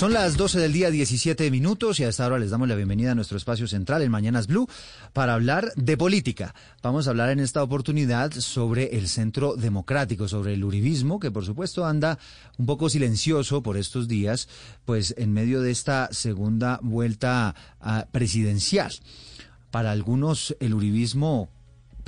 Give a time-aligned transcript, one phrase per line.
[0.00, 3.12] Son las 12 del día, 17 minutos, y a esta hora les damos la bienvenida
[3.12, 4.66] a nuestro espacio central, en Mañanas Blue,
[5.12, 6.54] para hablar de política.
[6.82, 11.44] Vamos a hablar en esta oportunidad sobre el Centro Democrático, sobre el uribismo, que por
[11.44, 12.18] supuesto anda
[12.56, 14.48] un poco silencioso por estos días,
[14.86, 18.90] pues en medio de esta segunda vuelta uh, presidencial.
[19.70, 21.50] Para algunos, el uribismo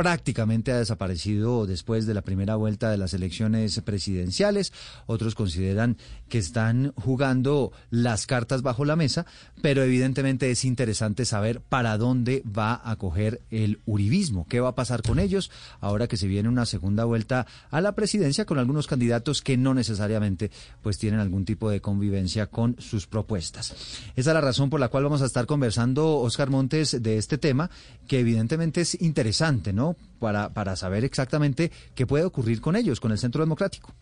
[0.03, 4.73] prácticamente ha desaparecido después de la primera vuelta de las elecciones presidenciales.
[5.07, 5.97] Otros consideran
[6.29, 9.27] que están jugando las cartas bajo la mesa,
[9.61, 14.75] pero evidentemente es interesante saber para dónde va a coger el uribismo, qué va a
[14.75, 18.89] pasar con ellos ahora que se viene una segunda vuelta a la presidencia con algunos
[18.89, 20.51] candidatos que no necesariamente
[20.83, 23.71] pues tienen algún tipo de convivencia con sus propuestas.
[24.17, 27.39] Esa es la razón por la cual vamos a estar conversando Oscar Montes de este
[27.39, 27.71] tema
[28.09, 29.92] que evidentemente es interesante, ¿no?
[30.19, 33.93] Para, para saber exactamente qué puede ocurrir con ellos, con el Centro Democrático.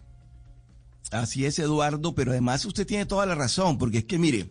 [1.10, 4.50] Así es, Eduardo, pero además usted tiene toda la razón, porque es que mire,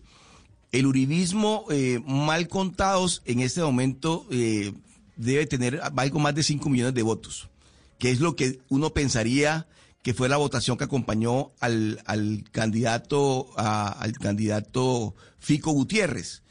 [0.71, 4.73] el uribismo eh, mal contados en este momento eh,
[5.15, 7.49] debe tener algo más de 5 millones de votos,
[7.97, 9.67] que es lo que uno pensaría
[10.01, 16.41] que fue la votación que acompañó al, al candidato al candidato Fico Gutiérrez.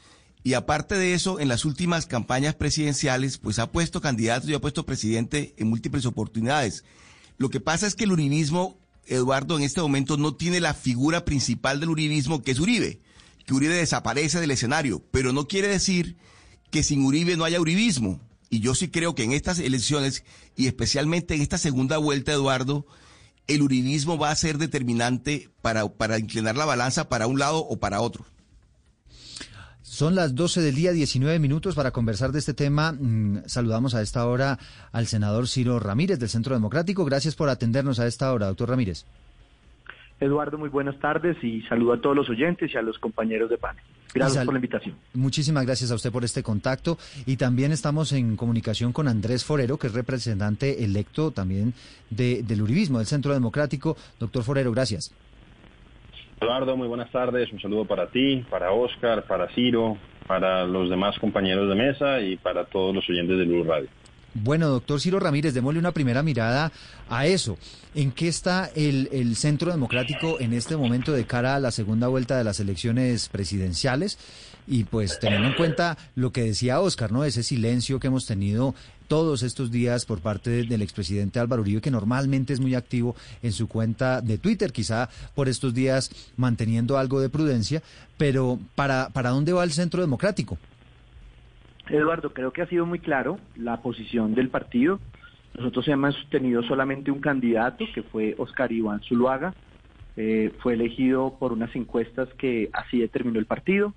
[0.43, 4.61] Y aparte de eso, en las últimas campañas presidenciales, pues ha puesto candidatos y ha
[4.61, 6.85] puesto presidente en múltiples oportunidades.
[7.37, 11.25] Lo que pasa es que el uribismo, Eduardo, en este momento no tiene la figura
[11.25, 12.99] principal del uribismo, que es Uribe.
[13.45, 16.17] Que Uribe desaparece del escenario, pero no quiere decir
[16.71, 18.21] que sin Uribe no haya uribismo.
[18.49, 20.23] Y yo sí creo que en estas elecciones,
[20.55, 22.85] y especialmente en esta segunda vuelta, Eduardo,
[23.47, 28.01] el uribismo va a ser determinante para inclinar la balanza para un lado o para
[28.01, 28.25] otro.
[29.99, 32.93] Son las 12 del día, 19 minutos para conversar de este tema.
[32.93, 34.57] Mm, saludamos a esta hora
[34.93, 37.03] al senador Ciro Ramírez del Centro Democrático.
[37.03, 39.05] Gracias por atendernos a esta hora, doctor Ramírez.
[40.21, 43.57] Eduardo, muy buenas tardes y saludo a todos los oyentes y a los compañeros de
[43.57, 43.83] panel.
[44.13, 44.95] Gracias por la invitación.
[45.15, 49.77] Muchísimas gracias a usted por este contacto y también estamos en comunicación con Andrés Forero,
[49.77, 51.73] que es representante electo también
[52.09, 53.97] de, del Uribismo, del Centro Democrático.
[54.17, 55.13] Doctor Forero, gracias.
[56.41, 57.51] Eduardo, muy buenas tardes.
[57.51, 62.37] Un saludo para ti, para Oscar, para Ciro, para los demás compañeros de mesa y
[62.37, 63.89] para todos los oyentes de Luz Radio.
[64.33, 66.71] Bueno, doctor Ciro Ramírez, démosle una primera mirada
[67.09, 67.57] a eso.
[67.95, 72.07] ¿En qué está el, el, Centro Democrático en este momento de cara a la segunda
[72.07, 74.19] vuelta de las elecciones presidenciales?
[74.67, 77.25] Y pues teniendo en cuenta lo que decía Oscar, ¿no?
[77.25, 78.75] Ese silencio que hemos tenido
[79.09, 83.51] todos estos días por parte del expresidente Álvaro Uribe, que normalmente es muy activo en
[83.51, 87.81] su cuenta de Twitter, quizá por estos días manteniendo algo de prudencia,
[88.17, 90.57] pero ¿para, para dónde va el Centro Democrático?
[91.89, 94.99] Eduardo, creo que ha sido muy claro la posición del partido.
[95.57, 99.55] Nosotros hemos tenido solamente un candidato, que fue Oscar Iván Zuluaga.
[100.15, 103.95] Eh, fue elegido por unas encuestas que así determinó el partido.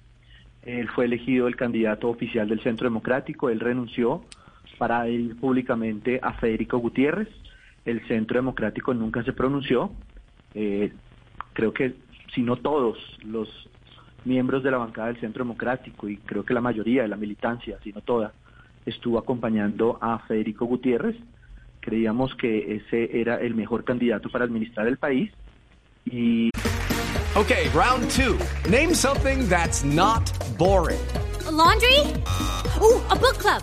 [0.62, 3.50] Él fue elegido el candidato oficial del Centro Democrático.
[3.50, 4.24] Él renunció
[4.82, 7.28] para ir públicamente a Federico Gutiérrez.
[7.84, 9.92] El Centro Democrático nunca se pronunció.
[10.54, 10.92] Eh,
[11.52, 11.94] creo que,
[12.34, 13.48] si no todos los
[14.24, 17.78] miembros de la bancada del Centro Democrático y creo que la mayoría de la militancia,
[17.84, 18.32] si no toda,
[18.84, 21.14] estuvo acompañando a Federico Gutiérrez.
[21.78, 25.30] Creíamos que ese era el mejor candidato para administrar el país
[26.06, 26.50] y
[27.36, 28.36] Okay, round two.
[28.68, 30.28] Name something that's not
[30.58, 30.98] boring.
[31.46, 32.00] A laundry?
[32.82, 33.62] Ooh, a book club.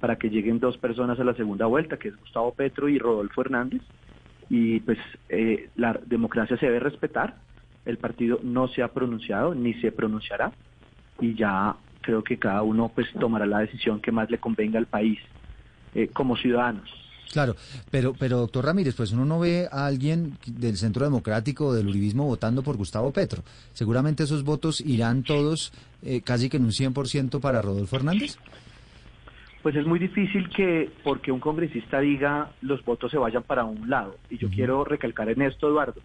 [0.00, 3.40] para que lleguen dos personas a la segunda vuelta, que es Gustavo Petro y Rodolfo
[3.40, 3.82] Hernández.
[4.50, 4.98] Y pues
[5.28, 7.36] eh, la democracia se debe respetar.
[7.84, 10.52] El partido no se ha pronunciado ni se pronunciará.
[11.20, 14.86] Y ya creo que cada uno pues tomará la decisión que más le convenga al
[14.86, 15.18] país
[15.94, 16.88] eh, como ciudadanos.
[17.32, 17.56] Claro,
[17.90, 21.88] pero, pero doctor Ramírez, pues uno no ve a alguien del Centro Democrático o del
[21.88, 23.42] Uribismo votando por Gustavo Petro.
[23.74, 25.72] Seguramente esos votos irán todos
[26.02, 28.38] eh, casi que en un 100% para Rodolfo Hernández.
[29.62, 33.90] Pues es muy difícil que porque un congresista diga los votos se vayan para un
[33.90, 34.16] lado.
[34.30, 36.00] Y yo quiero recalcar en esto, Eduardo,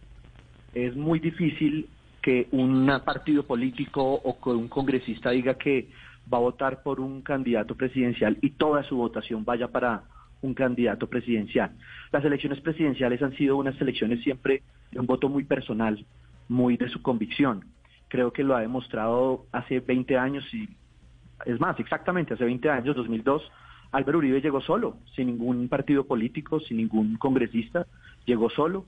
[0.74, 1.88] es muy difícil
[2.22, 5.90] que un partido político o que un congresista diga que
[6.32, 10.04] va a votar por un candidato presidencial y toda su votación vaya para
[10.42, 11.72] un candidato presidencial.
[12.12, 16.06] Las elecciones presidenciales han sido unas elecciones siempre de un voto muy personal,
[16.48, 17.66] muy de su convicción.
[18.08, 20.70] Creo que lo ha demostrado hace 20 años y
[21.46, 23.42] es más, exactamente hace 20 años, 2002,
[23.92, 27.86] Álvaro Uribe llegó solo, sin ningún partido político, sin ningún congresista,
[28.26, 28.86] llegó solo.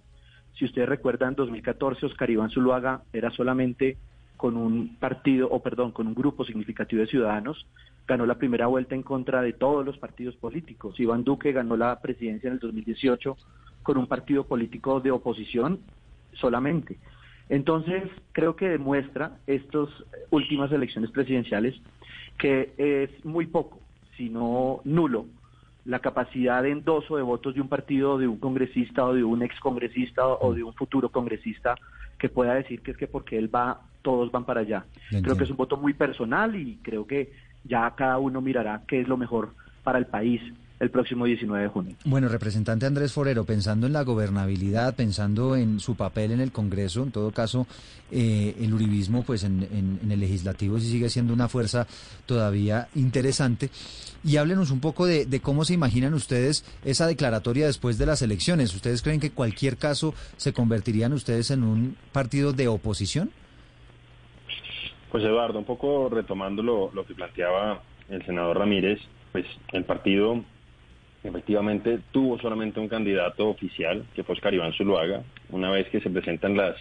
[0.57, 3.97] Si ustedes recuerdan, en 2014 Oscar Iván Zuluaga era solamente
[4.37, 7.67] con un partido, o perdón, con un grupo significativo de ciudadanos,
[8.07, 10.99] ganó la primera vuelta en contra de todos los partidos políticos.
[10.99, 13.37] Iván Duque ganó la presidencia en el 2018
[13.83, 15.79] con un partido político de oposición
[16.33, 16.97] solamente.
[17.49, 19.87] Entonces, creo que demuestra estas
[20.31, 21.75] últimas elecciones presidenciales
[22.37, 23.79] que es muy poco,
[24.17, 25.25] si no nulo,
[25.85, 29.43] la capacidad de endoso de votos de un partido, de un congresista o de un
[29.43, 31.75] excongresista o de un futuro congresista
[32.17, 34.85] que pueda decir que es que porque él va, todos van para allá.
[35.09, 37.31] Creo que es un voto muy personal y creo que
[37.63, 39.53] ya cada uno mirará qué es lo mejor
[39.83, 40.41] para el país
[40.79, 41.95] el próximo 19 de junio.
[42.03, 47.03] Bueno, representante Andrés Forero, pensando en la gobernabilidad, pensando en su papel en el Congreso,
[47.03, 47.65] en todo caso,
[48.11, 51.87] eh, el uribismo, pues en, en- en el legislativo sí sigue siendo una fuerza
[52.25, 53.69] todavía interesante.
[54.23, 58.21] Y háblenos un poco de, de cómo se imaginan ustedes esa declaratoria después de las
[58.21, 58.73] elecciones.
[58.75, 63.31] ¿Ustedes creen que cualquier caso se convertirían ustedes en un partido de oposición?
[65.11, 68.99] Pues Eduardo, un poco retomando lo, lo que planteaba el senador Ramírez,
[69.31, 70.43] pues el partido
[71.27, 75.23] efectivamente tuvo solamente un candidato oficial, que fue Oscar Iván Zuluaga.
[75.49, 76.75] Una vez que se presentan las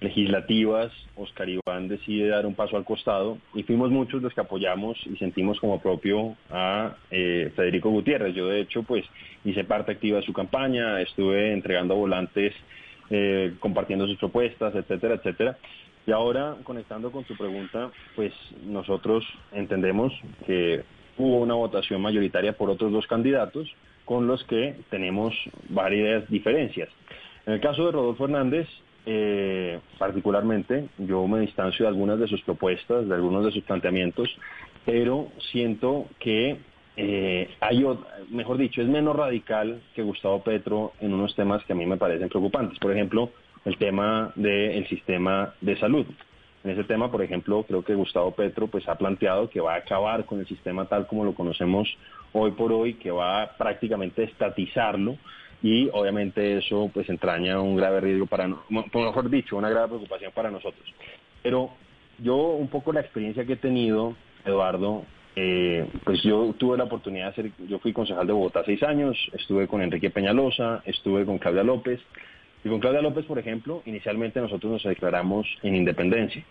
[0.00, 4.98] legislativas, Oscar Iván decide dar un paso al costado y fuimos muchos los que apoyamos
[5.06, 8.34] y sentimos como propio a eh, Federico Gutiérrez.
[8.34, 9.04] Yo de hecho pues
[9.44, 12.52] hice parte activa de su campaña, estuve entregando volantes,
[13.10, 15.56] eh, compartiendo sus propuestas, etcétera, etcétera.
[16.06, 18.32] Y ahora, conectando con tu pregunta, pues
[18.66, 20.12] nosotros entendemos
[20.44, 20.84] que
[21.18, 23.68] hubo una votación mayoritaria por otros dos candidatos
[24.04, 25.34] con los que tenemos
[25.68, 26.88] varias diferencias.
[27.46, 28.68] En el caso de Rodolfo Hernández,
[29.06, 34.28] eh, particularmente, yo me distancio de algunas de sus propuestas, de algunos de sus planteamientos,
[34.84, 36.58] pero siento que
[36.96, 37.84] eh, hay,
[38.30, 41.96] mejor dicho, es menos radical que Gustavo Petro en unos temas que a mí me
[41.96, 42.78] parecen preocupantes.
[42.78, 43.30] Por ejemplo,
[43.64, 46.06] el tema del sistema de salud.
[46.64, 49.78] En ese tema, por ejemplo, creo que Gustavo Petro pues ha planteado que va a
[49.78, 51.86] acabar con el sistema tal como lo conocemos
[52.32, 55.18] hoy por hoy, que va a prácticamente estatizarlo
[55.62, 60.50] y obviamente eso pues entraña un grave riesgo para, mejor dicho, una grave preocupación para
[60.50, 60.84] nosotros.
[61.42, 61.70] Pero
[62.18, 64.16] yo un poco la experiencia que he tenido,
[64.46, 65.04] Eduardo,
[65.36, 69.18] eh, pues yo tuve la oportunidad de ser, yo fui concejal de Bogotá seis años,
[69.34, 72.00] estuve con Enrique Peñalosa, estuve con Claudia López,
[72.64, 76.42] y con Claudia López, por ejemplo, inicialmente nosotros nos declaramos en independencia.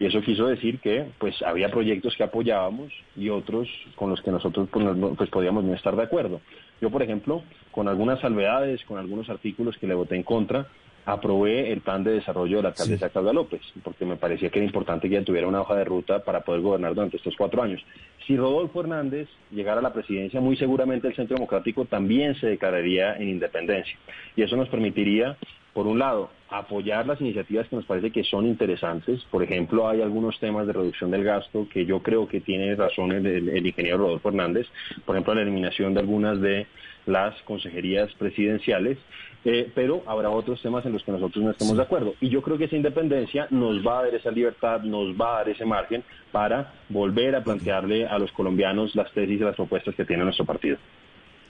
[0.00, 4.30] Y eso quiso decir que pues había proyectos que apoyábamos y otros con los que
[4.30, 6.40] nosotros pues, no- pues, podíamos no estar de acuerdo.
[6.80, 10.68] Yo, por ejemplo, con algunas salvedades, con algunos artículos que le voté en contra,
[11.12, 14.66] aprobé el plan de desarrollo de la alcaldesa Claudia López, porque me parecía que era
[14.66, 17.80] importante que ella tuviera una hoja de ruta para poder gobernar durante estos cuatro años.
[18.26, 23.16] Si Rodolfo Hernández llegara a la presidencia, muy seguramente el Centro Democrático también se declararía
[23.16, 23.96] en independencia.
[24.36, 25.38] Y eso nos permitiría,
[25.72, 29.22] por un lado, apoyar las iniciativas que nos parece que son interesantes.
[29.30, 33.12] Por ejemplo, hay algunos temas de reducción del gasto que yo creo que tiene razón
[33.12, 34.66] el, el- el ingeniero Rodolfo Hernández.
[35.06, 36.66] Por ejemplo, la eliminación de algunas de
[37.06, 38.98] las consejerías presidenciales.
[39.44, 42.14] Eh, pero habrá otros temas en los que nosotros no estemos de acuerdo.
[42.20, 45.38] Y yo creo que esa independencia nos va a dar esa libertad, nos va a
[45.38, 46.02] dar ese margen
[46.32, 50.44] para volver a plantearle a los colombianos las tesis y las propuestas que tiene nuestro
[50.44, 50.76] partido.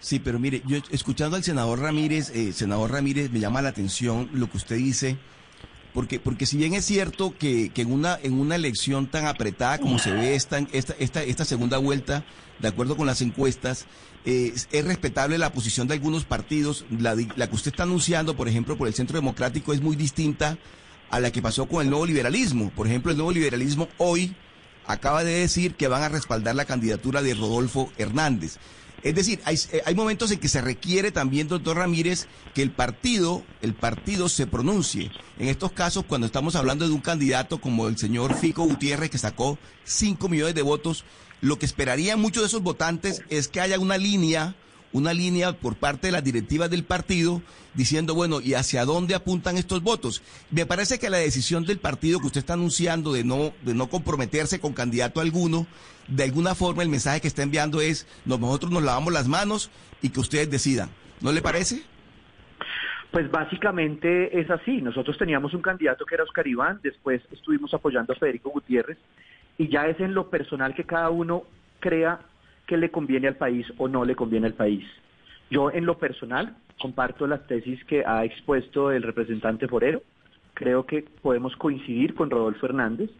[0.00, 4.28] Sí, pero mire, yo escuchando al senador Ramírez, eh, senador Ramírez, me llama la atención
[4.32, 5.16] lo que usted dice,
[5.98, 9.98] Porque, porque si bien es cierto que, en, una, en una elección tan apretada como
[9.98, 12.24] se ve esta, esta, esta, esta segunda vuelta,
[12.60, 13.86] de acuerdo con las encuestas,
[14.24, 16.84] es respetable la posición de algunos partidos.
[16.88, 20.56] La, la que usted está anunciando, por ejemplo, por el Centro Democrático, es muy distinta
[21.10, 22.70] a la que pasó con el nuevo liberalismo.
[22.76, 24.36] Por ejemplo, el nuevo liberalismo hoy
[24.86, 28.58] acaba de decir que van a respaldar la candidatura de Rodolfo Hernández.
[29.02, 32.70] Es decir, hay, eh, hay, momentos en que se requiere también, doctor Ramírez, que el
[32.70, 35.10] partido, el partido se pronuncie.
[35.38, 39.18] En estos casos, cuando estamos hablando de un candidato como el señor Fico Gutiérrez, que
[39.18, 41.04] sacó 5 millones de votos,
[41.40, 44.56] lo que esperarían muchos de esos votantes es que haya una línea,
[44.92, 47.42] una línea por parte de las directivas del partido
[47.74, 50.22] diciendo, bueno, ¿y hacia dónde apuntan estos votos?
[50.50, 53.88] Me parece que la decisión del partido que usted está anunciando de no, de no
[53.88, 55.66] comprometerse con candidato alguno,
[56.08, 59.70] de alguna forma el mensaje que está enviando es, nosotros nos lavamos las manos
[60.02, 60.88] y que ustedes decidan.
[61.20, 61.82] ¿No le parece?
[63.10, 64.82] Pues básicamente es así.
[64.82, 68.98] Nosotros teníamos un candidato que era Oscar Iván, después estuvimos apoyando a Federico Gutiérrez
[69.56, 71.44] y ya es en lo personal que cada uno
[71.80, 72.20] crea
[72.68, 74.84] que le conviene al país o no le conviene al país.
[75.50, 80.02] Yo en lo personal comparto las tesis que ha expuesto el representante Forero.
[80.54, 83.10] Creo que podemos coincidir con Rodolfo Hernández.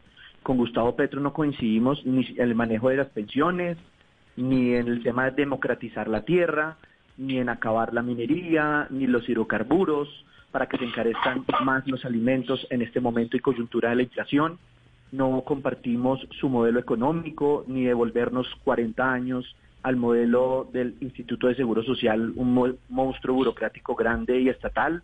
[0.43, 3.79] Con Gustavo Petro no coincidimos ni en el manejo de las pensiones,
[4.37, 6.77] ni en el tema de democratizar la tierra,
[7.17, 10.09] ni en acabar la minería, ni los hidrocarburos,
[10.53, 14.59] para que se encarezcan más los alimentos en este momento y coyuntura de la inflación.
[15.13, 21.83] No compartimos su modelo económico, ni devolvernos 40 años al modelo del Instituto de Seguro
[21.83, 25.03] Social, un monstruo burocrático grande y estatal.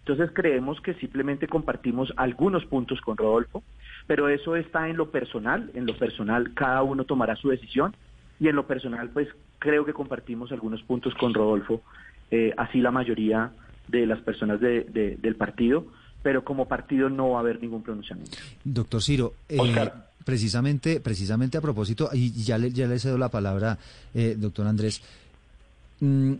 [0.00, 3.62] Entonces creemos que simplemente compartimos algunos puntos con Rodolfo,
[4.06, 7.94] pero eso está en lo personal, en lo personal cada uno tomará su decisión
[8.38, 11.82] y en lo personal pues creo que compartimos algunos puntos con Rodolfo,
[12.30, 13.50] eh, así la mayoría
[13.88, 15.86] de las personas del partido,
[16.26, 18.36] pero como partido no va a haber ningún pronunciamiento.
[18.64, 19.60] Doctor Ciro, eh,
[20.24, 23.78] precisamente, precisamente a propósito, y ya le, ya le cedo la palabra,
[24.12, 25.02] eh, doctor Andrés,
[26.00, 26.32] mm,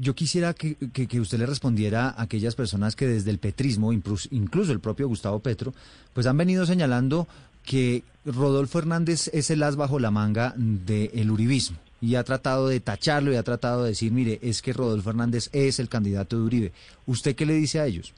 [0.00, 4.72] yo quisiera que, que, usted le respondiera a aquellas personas que desde el petrismo, incluso
[4.72, 5.74] el propio Gustavo Petro,
[6.14, 7.28] pues han venido señalando
[7.66, 12.80] que Rodolfo Hernández es el as bajo la manga del uribismo y ha tratado de
[12.80, 16.42] tacharlo y ha tratado de decir, mire, es que Rodolfo Hernández es el candidato de
[16.44, 16.72] Uribe.
[17.04, 18.14] ¿Usted qué le dice a ellos?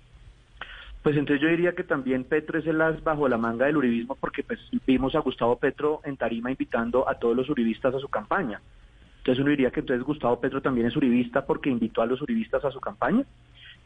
[1.03, 4.17] Pues entonces yo diría que también Petro es el as bajo la manga del uribismo
[4.17, 8.09] porque pues vimos a Gustavo Petro en Tarima invitando a todos los uribistas a su
[8.09, 8.61] campaña.
[9.19, 12.65] Entonces uno diría que entonces Gustavo Petro también es uribista porque invitó a los uribistas
[12.65, 13.25] a su campaña.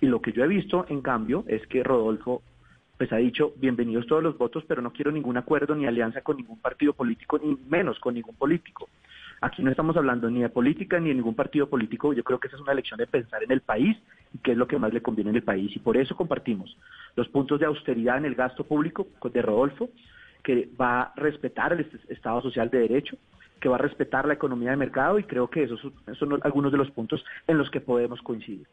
[0.01, 2.43] Y lo que yo he visto, en cambio, es que Rodolfo
[2.97, 6.37] pues ha dicho, bienvenidos todos los votos, pero no quiero ningún acuerdo ni alianza con
[6.37, 8.89] ningún partido político, ni menos con ningún político.
[9.41, 12.13] Aquí no estamos hablando ni de política ni de ningún partido político.
[12.13, 13.97] Yo creo que esa es una elección de pensar en el país
[14.33, 15.75] y qué es lo que más le conviene en el país.
[15.75, 16.77] Y por eso compartimos
[17.17, 19.91] los puntos de austeridad en el gasto público de Rodolfo,
[20.43, 23.17] que va a respetar el Estado Social de Derecho,
[23.61, 25.81] que va a respetar la economía de mercado y creo que esos
[26.19, 28.67] son algunos de los puntos en los que podemos coincidir.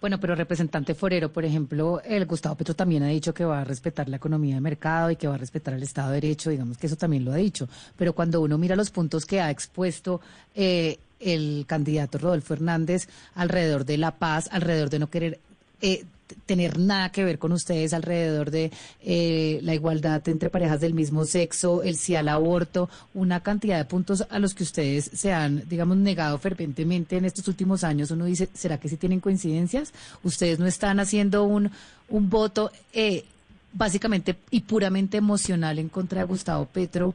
[0.00, 3.64] Bueno, pero representante forero, por ejemplo, el Gustavo Petro también ha dicho que va a
[3.64, 6.78] respetar la economía de mercado y que va a respetar el Estado de Derecho, digamos
[6.78, 7.68] que eso también lo ha dicho.
[7.98, 10.22] Pero cuando uno mira los puntos que ha expuesto
[10.54, 15.38] eh, el candidato Rodolfo Hernández alrededor de la paz, alrededor de no querer
[15.82, 16.04] eh,
[16.46, 18.70] tener nada que ver con ustedes alrededor de
[19.02, 23.84] eh, la igualdad entre parejas del mismo sexo, el sí al aborto, una cantidad de
[23.84, 28.10] puntos a los que ustedes se han, digamos, negado ferventemente en estos últimos años.
[28.10, 29.92] Uno dice, ¿será que sí tienen coincidencias?
[30.22, 31.70] Ustedes no están haciendo un,
[32.08, 33.24] un voto eh,
[33.72, 37.14] básicamente y puramente emocional en contra de Gustavo Petro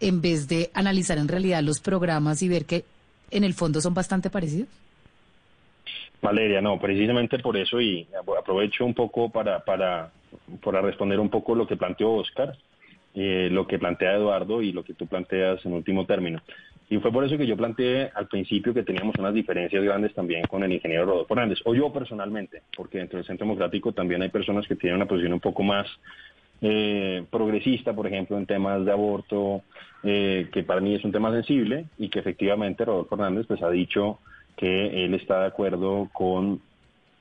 [0.00, 2.84] en vez de analizar en realidad los programas y ver que
[3.30, 4.68] en el fondo son bastante parecidos.
[6.22, 8.06] Valeria, no, precisamente por eso y
[8.38, 10.12] aprovecho un poco para, para,
[10.62, 12.56] para responder un poco lo que planteó Oscar,
[13.14, 16.40] eh, lo que plantea Eduardo y lo que tú planteas en último término.
[16.88, 20.44] Y fue por eso que yo planteé al principio que teníamos unas diferencias grandes también
[20.44, 24.28] con el ingeniero Rodolfo Hernández, o yo personalmente, porque dentro del Centro Democrático también hay
[24.28, 25.86] personas que tienen una posición un poco más
[26.60, 29.62] eh, progresista, por ejemplo, en temas de aborto,
[30.04, 33.70] eh, que para mí es un tema sensible y que efectivamente Rodolfo Hernández pues ha
[33.70, 34.20] dicho
[34.62, 36.60] que él está de acuerdo con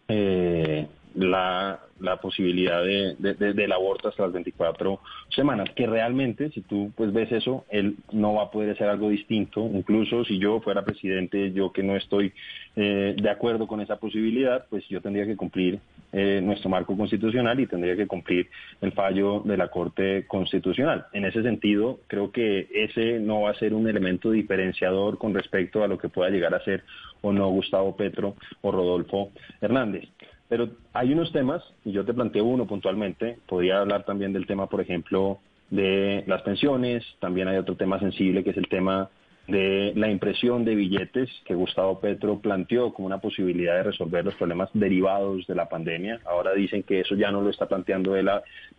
[0.07, 4.99] eh, la, la, posibilidad de, del aborto hasta las 24
[5.29, 9.09] semanas, que realmente, si tú pues ves eso, él no va a poder hacer algo
[9.09, 12.33] distinto, incluso si yo fuera presidente, yo que no estoy
[12.75, 15.79] eh, de acuerdo con esa posibilidad, pues yo tendría que cumplir
[16.13, 18.49] eh, nuestro marco constitucional y tendría que cumplir
[18.81, 21.05] el fallo de la Corte Constitucional.
[21.13, 25.83] En ese sentido, creo que ese no va a ser un elemento diferenciador con respecto
[25.83, 26.83] a lo que pueda llegar a ser
[27.21, 30.09] o no Gustavo Petro o Rodolfo Hernández.
[30.51, 34.67] Pero hay unos temas, y yo te planteo uno puntualmente, podría hablar también del tema,
[34.67, 35.39] por ejemplo,
[35.69, 39.09] de las pensiones, también hay otro tema sensible que es el tema
[39.47, 44.35] de la impresión de billetes que Gustavo Petro planteó como una posibilidad de resolver los
[44.35, 46.19] problemas derivados de la pandemia.
[46.25, 48.29] Ahora dicen que eso ya no lo está planteando él,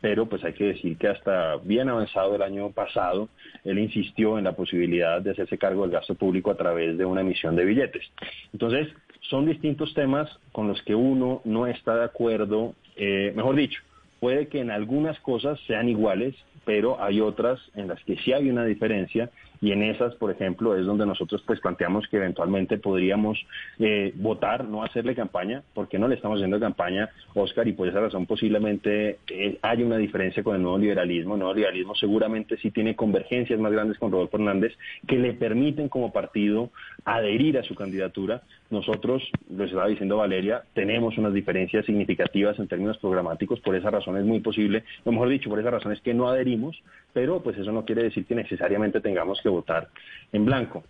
[0.02, 3.30] pero pues hay que decir que hasta bien avanzado el año pasado,
[3.64, 7.22] él insistió en la posibilidad de hacerse cargo del gasto público a través de una
[7.22, 8.04] emisión de billetes.
[8.52, 8.88] Entonces,
[9.22, 13.80] son distintos temas con los que uno no está de acuerdo, eh, mejor dicho,
[14.20, 18.48] puede que en algunas cosas sean iguales, pero hay otras en las que sí hay
[18.48, 19.30] una diferencia
[19.62, 23.38] y en esas, por ejemplo, es donde nosotros pues planteamos que eventualmente podríamos
[23.78, 28.00] eh, votar, no hacerle campaña, porque no le estamos haciendo campaña, Oscar, y por esa
[28.00, 31.34] razón posiblemente eh, haya una diferencia con el nuevo liberalismo.
[31.34, 34.72] El nuevo liberalismo seguramente sí tiene convergencias más grandes con Rodolfo Hernández
[35.06, 36.70] que le permiten como partido
[37.04, 38.42] adherir a su candidatura.
[38.70, 44.16] Nosotros, lo estaba diciendo Valeria, tenemos unas diferencias significativas en términos programáticos, por esa razón
[44.16, 47.58] es muy posible, lo mejor dicho, por esa razón es que no adherimos, pero pues
[47.58, 49.88] eso no quiere decir que necesariamente tengamos que votar
[50.32, 50.84] en blanco.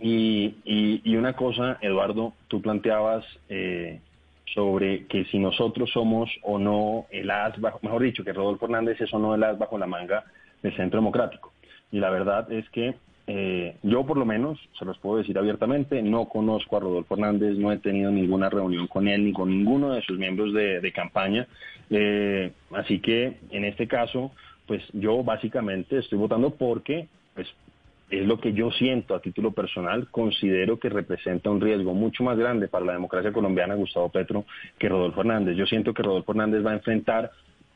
[0.00, 4.00] Y, y, una cosa, Eduardo, tú planteabas eh,
[4.54, 9.00] sobre que si nosotros somos o no el as bajo, mejor dicho, que Rodolfo Hernández
[9.00, 10.24] es o no el as bajo la manga
[10.62, 11.52] del Centro Democrático.
[11.90, 12.94] Y la verdad es que
[13.30, 17.58] eh, yo por lo menos, se los puedo decir abiertamente, no conozco a Rodolfo Hernández,
[17.58, 21.46] no he tenido ninguna reunión con él ni con ninguno de sus miembros de, campaña.
[21.90, 24.32] Eh, así que en este caso,
[24.66, 27.46] pues yo básicamente estoy votando porque pues
[28.10, 32.38] es lo que yo siento a título personal, considero que representa un riesgo mucho más
[32.38, 34.44] grande para la democracia colombiana Gustavo Petro
[34.78, 35.56] que Rodolfo Hernández.
[35.56, 37.30] Yo siento que Rodolfo Hernández va a enfrentar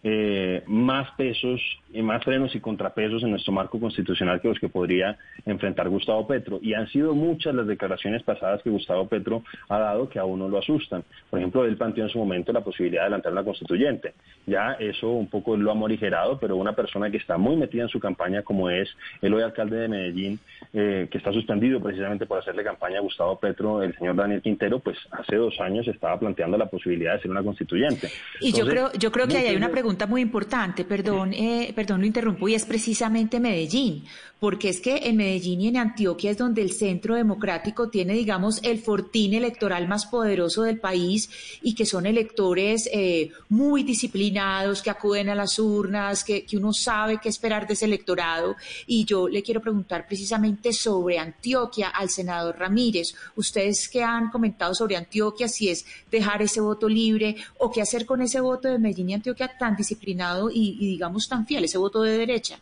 [0.05, 1.61] eh, más pesos
[1.93, 5.17] y más frenos y contrapesos en nuestro marco constitucional que los que podría
[5.47, 6.59] enfrentar Gustavo Petro.
[6.61, 10.49] Y han sido muchas las declaraciones pasadas que Gustavo Petro ha dado que a uno
[10.49, 11.05] lo asustan.
[11.31, 14.15] Por ejemplo, él planteó en su momento la posibilidad de adelantar una constituyente.
[14.47, 17.89] Ya eso un poco lo ha morigerado, pero una persona que está muy metida en
[17.89, 18.89] su campaña, como es
[19.21, 20.41] el hoy alcalde de Medellín,
[20.73, 24.81] eh, que está suspendido precisamente por hacerle campaña a Gustavo Petro, el señor Daniel Quintero,
[24.81, 28.11] pues hace dos años estaba planteando la posibilidad de ser una constituyente.
[28.41, 32.01] Y yo creo, yo creo que ahí hay una pregunta muy importante, perdón, eh, perdón,
[32.01, 34.05] lo interrumpo, y es precisamente Medellín,
[34.41, 38.61] porque es que en Medellín y en Antioquia es donde el Centro Democrático tiene, digamos,
[38.65, 41.31] el fortín electoral más poderoso del país
[41.63, 46.73] y que son electores eh, muy disciplinados, que acuden a las urnas, que, que uno
[46.73, 48.57] sabe qué esperar de ese electorado.
[48.87, 53.15] Y yo le quiero preguntar precisamente sobre Antioquia al senador Ramírez.
[53.37, 58.07] Ustedes que han comentado sobre Antioquia, si es dejar ese voto libre o qué hacer
[58.07, 61.79] con ese voto de Medellín y Antioquia tan disciplinado y, y digamos, tan fiel, ese
[61.79, 62.59] voto de derecha.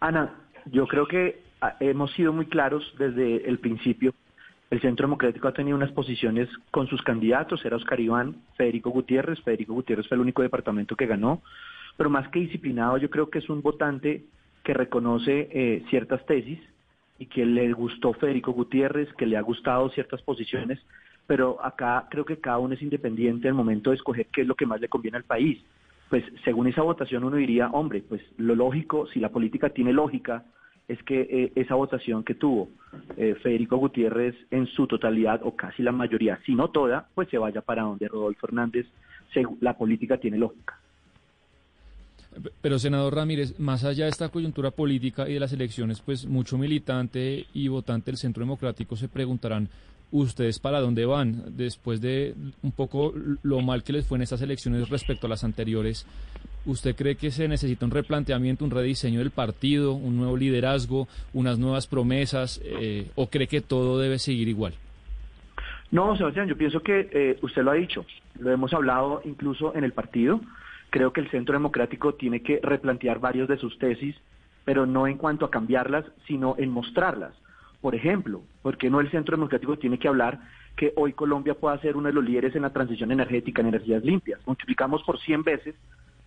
[0.00, 0.34] Ana,
[0.66, 4.14] yo creo que ah, hemos sido muy claros desde el principio.
[4.70, 9.40] El Centro Democrático ha tenido unas posiciones con sus candidatos, era Oscar Iván, Federico Gutiérrez,
[9.42, 11.42] Federico Gutiérrez fue el único departamento que ganó,
[11.96, 14.24] pero más que disciplinado yo creo que es un votante
[14.64, 16.58] que reconoce eh, ciertas tesis
[17.18, 20.80] y que le gustó Federico Gutiérrez, que le ha gustado ciertas posiciones,
[21.26, 24.54] pero acá creo que cada uno es independiente el momento de escoger qué es lo
[24.54, 25.62] que más le conviene al país
[26.12, 30.44] pues según esa votación uno diría, hombre, pues lo lógico, si la política tiene lógica,
[30.86, 32.68] es que eh, esa votación que tuvo
[33.16, 37.38] eh, Federico Gutiérrez en su totalidad o casi la mayoría, si no toda, pues se
[37.38, 38.86] vaya para donde Rodolfo Hernández,
[39.62, 40.78] la política tiene lógica.
[42.60, 46.56] Pero senador Ramírez, más allá de esta coyuntura política y de las elecciones, pues mucho
[46.56, 49.68] militante y votante del Centro Democrático se preguntarán
[50.12, 54.42] ustedes para dónde van después de un poco lo mal que les fue en estas
[54.42, 56.06] elecciones respecto a las anteriores.
[56.64, 61.58] ¿Usted cree que se necesita un replanteamiento, un rediseño del partido, un nuevo liderazgo, unas
[61.58, 64.74] nuevas promesas, eh, o cree que todo debe seguir igual?
[65.90, 68.06] No, Sebastián, yo pienso que eh, usted lo ha dicho,
[68.38, 70.40] lo hemos hablado incluso en el partido.
[70.92, 74.14] Creo que el Centro Democrático tiene que replantear varios de sus tesis,
[74.66, 77.32] pero no en cuanto a cambiarlas, sino en mostrarlas.
[77.80, 80.38] Por ejemplo, ¿por qué no el Centro Democrático tiene que hablar
[80.76, 84.04] que hoy Colombia pueda ser uno de los líderes en la transición energética en energías
[84.04, 84.38] limpias?
[84.46, 85.74] Multiplicamos por 100 veces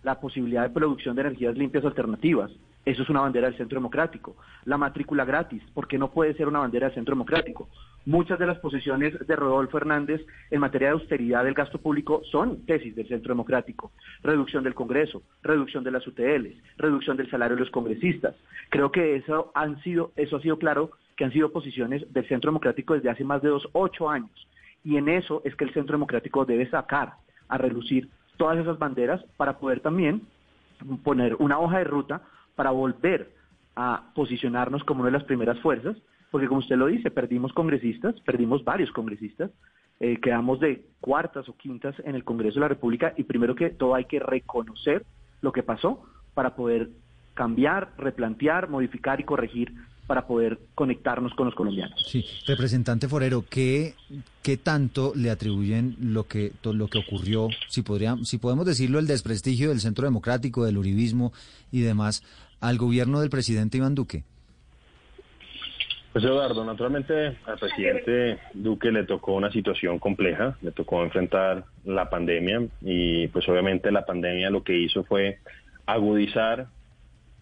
[0.02, 2.50] la posibilidad de producción de energías limpias alternativas.
[2.86, 4.36] Eso es una bandera del Centro Democrático.
[4.66, 7.68] La matrícula gratis, ¿por qué no puede ser una bandera del Centro Democrático?
[8.06, 10.22] Muchas de las posiciones de Rodolfo Hernández
[10.52, 13.92] en materia de austeridad del gasto público son tesis del Centro Democrático.
[14.22, 18.36] Reducción del Congreso, reducción de las UTLs, reducción del salario de los congresistas.
[18.70, 22.50] Creo que eso, han sido, eso ha sido claro que han sido posiciones del Centro
[22.50, 24.48] Democrático desde hace más de dos, ocho años.
[24.84, 27.14] Y en eso es que el Centro Democrático debe sacar
[27.48, 30.22] a relucir todas esas banderas para poder también
[31.04, 32.22] poner una hoja de ruta
[32.56, 33.34] para volver
[33.76, 35.98] a posicionarnos como una de las primeras fuerzas,
[36.32, 39.52] porque como usted lo dice, perdimos congresistas, perdimos varios congresistas,
[40.00, 43.70] eh, quedamos de cuartas o quintas en el Congreso de la República y primero que
[43.70, 45.06] todo hay que reconocer
[45.42, 46.90] lo que pasó para poder
[47.34, 49.74] cambiar, replantear, modificar y corregir
[50.08, 52.04] para poder conectarnos con los colombianos.
[52.08, 53.96] Sí, representante Forero, ¿qué,
[54.44, 59.08] qué tanto le atribuyen lo que lo que ocurrió, si podría, si podemos decirlo, el
[59.08, 61.34] desprestigio del Centro Democrático, del uribismo
[61.72, 62.24] y demás,
[62.60, 64.24] al gobierno del presidente Iván Duque?
[66.16, 72.10] Pues Eduardo, naturalmente al presidente Duque le tocó una situación compleja, le tocó enfrentar la
[72.10, 75.40] pandemia y pues obviamente la pandemia lo que hizo fue
[75.86, 76.68] agudizar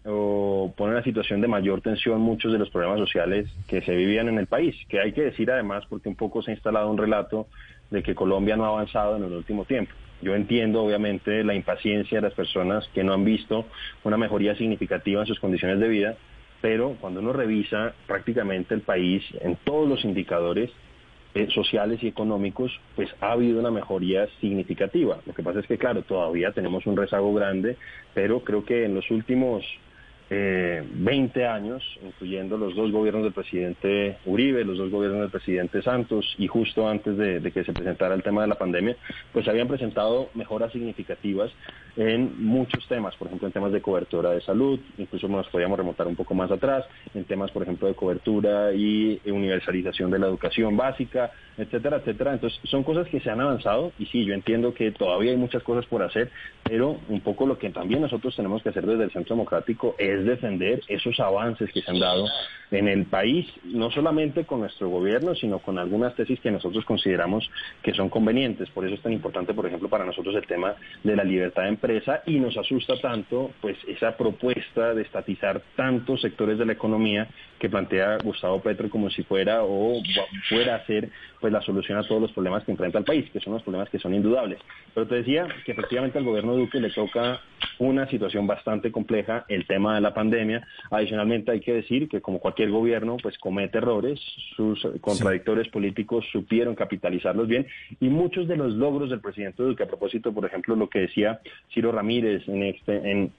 [0.06, 3.94] o poner en una situación de mayor tensión muchos de los problemas sociales que se
[3.94, 6.90] vivían en el país, que hay que decir además porque un poco se ha instalado
[6.90, 7.46] un relato
[7.90, 9.92] de que Colombia no ha avanzado en el último tiempo.
[10.20, 13.66] Yo entiendo obviamente la impaciencia de las personas que no han visto
[14.04, 16.16] una mejoría significativa en sus condiciones de vida,
[16.60, 20.70] pero cuando uno revisa prácticamente el país en todos los indicadores
[21.34, 25.18] eh, sociales y económicos, pues ha habido una mejoría significativa.
[25.26, 27.76] Lo que pasa es que, claro, todavía tenemos un rezago grande,
[28.14, 29.64] pero creo que en los últimos
[30.30, 35.82] eh, 20 años, incluyendo los dos gobiernos del presidente Uribe, los dos gobiernos del presidente
[35.82, 38.96] Santos y justo antes de, de, que se presentara el tema de la pandemia,
[39.32, 41.50] pues habían presentado mejoras significativas
[41.96, 46.06] en muchos temas, por ejemplo en temas de cobertura de salud, incluso nos podíamos remontar
[46.06, 46.84] un poco más atrás,
[47.14, 52.32] en temas por ejemplo de cobertura y universalización de la educación básica, etcétera, etcétera.
[52.32, 55.62] Entonces son cosas que se han avanzado y sí, yo entiendo que todavía hay muchas
[55.62, 56.30] cosas por hacer,
[56.64, 60.13] pero un poco lo que también nosotros tenemos que hacer desde el Centro Democrático es
[60.22, 62.26] defender esos avances que se han dado
[62.70, 67.48] en el país, no solamente con nuestro gobierno, sino con algunas tesis que nosotros consideramos
[67.82, 68.68] que son convenientes.
[68.70, 71.68] Por eso es tan importante, por ejemplo, para nosotros el tema de la libertad de
[71.68, 77.28] empresa y nos asusta tanto pues esa propuesta de estatizar tantos sectores de la economía
[77.58, 80.02] que plantea Gustavo Petro como si fuera o
[80.48, 83.40] fuera a ser pues la solución a todos los problemas que enfrenta el país, que
[83.40, 84.58] son los problemas que son indudables.
[84.94, 87.40] Pero te decía que efectivamente al gobierno Duque le toca
[87.78, 90.66] una situación bastante compleja, el tema de la pandemia.
[90.90, 94.20] Adicionalmente hay que decir que como cualquier gobierno pues comete errores,
[94.56, 95.70] sus contradictores sí.
[95.70, 97.66] políticos supieron capitalizarlos bien
[98.00, 101.40] y muchos de los logros del presidente Duque, a propósito, por ejemplo, lo que decía
[101.72, 103.32] Ciro Ramírez en, este, en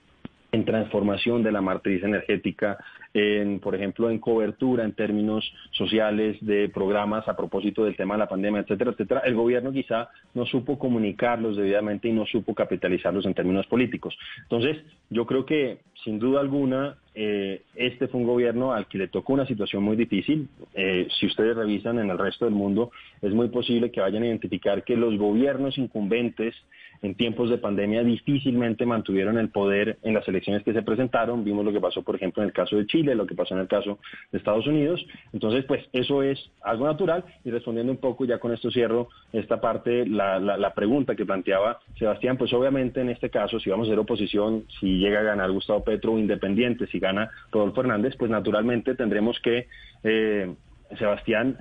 [0.52, 2.78] en transformación de la matriz energética,
[3.14, 8.20] en, por ejemplo, en cobertura en términos sociales de programas a propósito del tema de
[8.20, 13.24] la pandemia, etcétera, etcétera, el gobierno quizá no supo comunicarlos debidamente y no supo capitalizarlos
[13.26, 14.16] en términos políticos.
[14.42, 14.78] Entonces,
[15.10, 19.32] yo creo que, sin duda alguna, eh, este fue un gobierno al que le tocó
[19.32, 20.48] una situación muy difícil.
[20.74, 22.90] Eh, si ustedes revisan en el resto del mundo,
[23.22, 26.54] es muy posible que vayan a identificar que los gobiernos incumbentes
[27.02, 31.44] en tiempos de pandemia difícilmente mantuvieron el poder en las elecciones que se presentaron.
[31.44, 33.60] Vimos lo que pasó, por ejemplo, en el caso de Chile, lo que pasó en
[33.60, 33.98] el caso
[34.32, 35.04] de Estados Unidos.
[35.32, 37.24] Entonces, pues eso es algo natural.
[37.44, 41.26] Y respondiendo un poco, ya con esto cierro esta parte, la, la, la pregunta que
[41.26, 45.24] planteaba Sebastián, pues obviamente en este caso, si vamos a hacer oposición, si llega a
[45.24, 49.68] ganar Gustavo Petro independiente, si gana Rodolfo Hernández, pues naturalmente tendremos que,
[50.04, 50.54] eh,
[50.98, 51.58] Sebastián,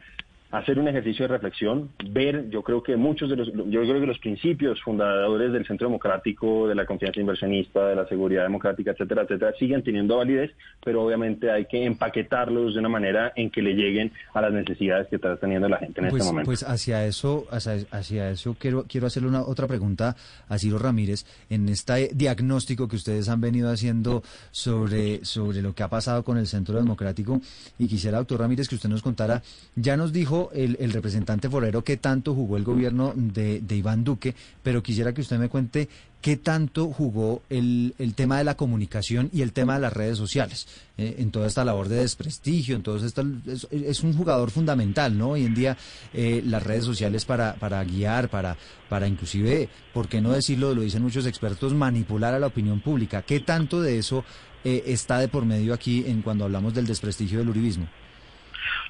[0.57, 4.07] hacer un ejercicio de reflexión, ver, yo creo que muchos de los, yo creo que
[4.07, 9.23] los principios fundadores del Centro Democrático, de la confianza inversionista, de la seguridad democrática, etcétera,
[9.23, 10.51] etcétera, siguen teniendo validez,
[10.83, 15.07] pero obviamente hay que empaquetarlos de una manera en que le lleguen a las necesidades
[15.07, 16.47] que está teniendo la gente en pues, este momento.
[16.47, 20.15] Pues hacia eso, hacia, hacia eso quiero, quiero hacerle una otra pregunta
[20.47, 25.83] a Ciro Ramírez en este diagnóstico que ustedes han venido haciendo sobre, sobre lo que
[25.83, 27.41] ha pasado con el Centro Democrático
[27.77, 29.41] y quisiera, doctor Ramírez, que usted nos contara,
[29.75, 34.35] ya nos dijo el, representante forero qué tanto jugó el gobierno de, de, Iván Duque,
[34.63, 35.87] pero quisiera que usted me cuente
[36.25, 40.67] qué tanto jugó el, tema de la comunicación y el tema de las redes sociales
[40.97, 45.15] eh, en toda esta labor de desprestigio, en todo esto es, es, un jugador fundamental,
[45.15, 45.29] ¿no?
[45.29, 45.77] Hoy en día
[46.13, 48.57] eh, las redes sociales para, para guiar, para,
[48.89, 50.73] para inclusive, ¿por qué no decirlo?
[50.73, 53.21] Lo dicen muchos expertos, manipular a la opinión pública.
[53.21, 54.25] ¿Qué tanto de eso
[54.63, 57.87] eh, está de por medio aquí en cuando hablamos del desprestigio del uribismo?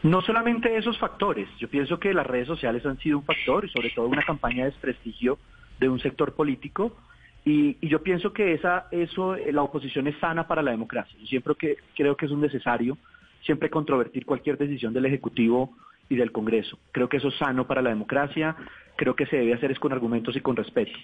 [0.06, 3.70] No solamente esos factores, yo pienso que las redes sociales han sido un factor y
[3.70, 5.40] sobre todo una campaña de desprestigio
[5.80, 6.96] de un sector político
[7.44, 11.18] y, y yo pienso que esa, eso, la oposición es sana para la democracia.
[11.20, 13.00] Yo siempre que, creo que es un necesario
[13.42, 15.76] siempre controvertir cualquier decisión del Ejecutivo
[16.08, 16.78] y del Congreso.
[16.92, 18.56] Creo que eso es sano para la democracia,
[18.98, 20.96] creo que se debe hacer es con argumentos y con respeto.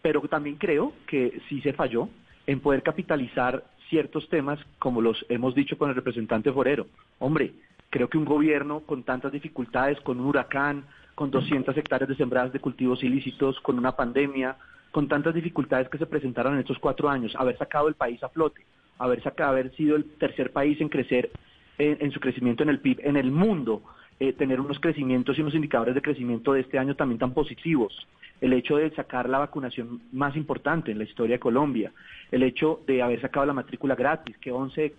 [0.00, 2.08] Pero también creo que sí se falló
[2.46, 6.86] en poder capitalizar ciertos temas como los hemos dicho con el representante Forero.
[7.18, 7.52] Hombre,
[7.96, 12.52] creo que un gobierno con tantas dificultades, con un huracán, con 200 hectáreas de sembradas
[12.52, 14.54] de cultivos ilícitos, con una pandemia,
[14.90, 18.28] con tantas dificultades que se presentaron en estos cuatro años, haber sacado el país a
[18.28, 18.60] flote,
[18.98, 21.30] haber, sacado, haber sido el tercer país en crecer
[21.78, 23.82] en, en su crecimiento en el PIB en el mundo,
[24.20, 28.06] eh, tener unos crecimientos y unos indicadores de crecimiento de este año también tan positivos.
[28.42, 31.92] El hecho de sacar la vacunación más importante en la historia de Colombia,
[32.30, 34.96] el hecho de haber sacado la matrícula gratis, que 11,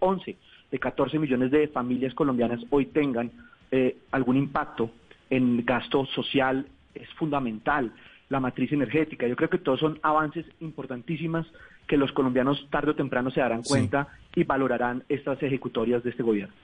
[0.00, 0.36] 11
[0.72, 3.30] de 14 millones de familias colombianas hoy tengan
[3.70, 4.90] eh, algún impacto
[5.30, 7.92] en gasto social es fundamental.
[8.30, 11.46] La matriz energética, yo creo que todos son avances importantísimas
[11.86, 16.22] que los colombianos tarde o temprano se darán cuenta y valorarán estas ejecutorias de este
[16.22, 16.54] gobierno.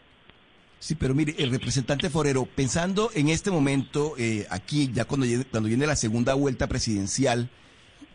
[0.79, 5.69] Sí, pero mire, el representante Forero, pensando en este momento, eh, aquí, ya cuando, cuando
[5.69, 7.51] viene la segunda vuelta presidencial,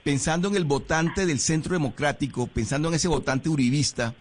[0.04, 4.16] pensando en el votante del Centro Democrático, pensando en ese votante uribista,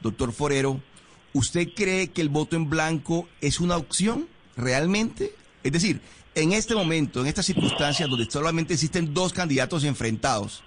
[0.00, 0.80] doctor Forero,
[1.32, 5.34] ¿usted cree que el voto en blanco es una opción realmente?
[5.62, 6.00] Es decir,
[6.34, 10.62] en este momento, en estas circunstancias donde solamente existen dos candidatos enfrentados,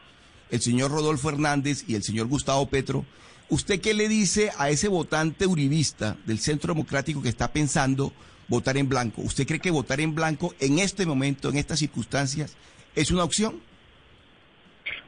[0.50, 3.06] el señor Rodolfo Hernández y el señor Gustavo Petro,
[3.52, 8.14] ¿Usted qué le dice a ese votante uribista del Centro Democrático que está pensando
[8.48, 9.22] votar en blanco?
[9.24, 12.54] ¿Usted cree que votar en blanco en este momento, en estas circunstancias,
[12.96, 13.60] es una opción?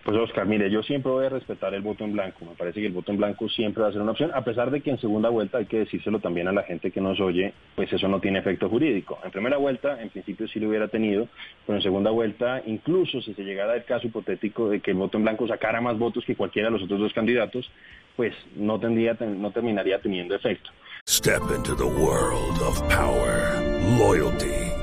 [0.04, 2.44] Pues Oscar, mire, yo siempre voy a respetar el voto en blanco.
[2.44, 4.70] Me parece que el voto en blanco siempre va a ser una opción, a pesar
[4.70, 7.54] de que en segunda vuelta hay que decírselo también a la gente que nos oye,
[7.76, 9.18] pues eso no tiene efecto jurídico.
[9.24, 11.30] En primera vuelta, en principio sí lo hubiera tenido,
[11.66, 15.18] pero en segunda vuelta, incluso si se llegara el caso hipotético de que el voto
[15.18, 17.72] en blanco sacara más votos que cualquiera de los otros dos candidatos,
[18.18, 20.70] pues no tendría, no terminaría teniendo efecto.
[21.08, 23.62] Step into the world of power,
[23.98, 24.83] loyalty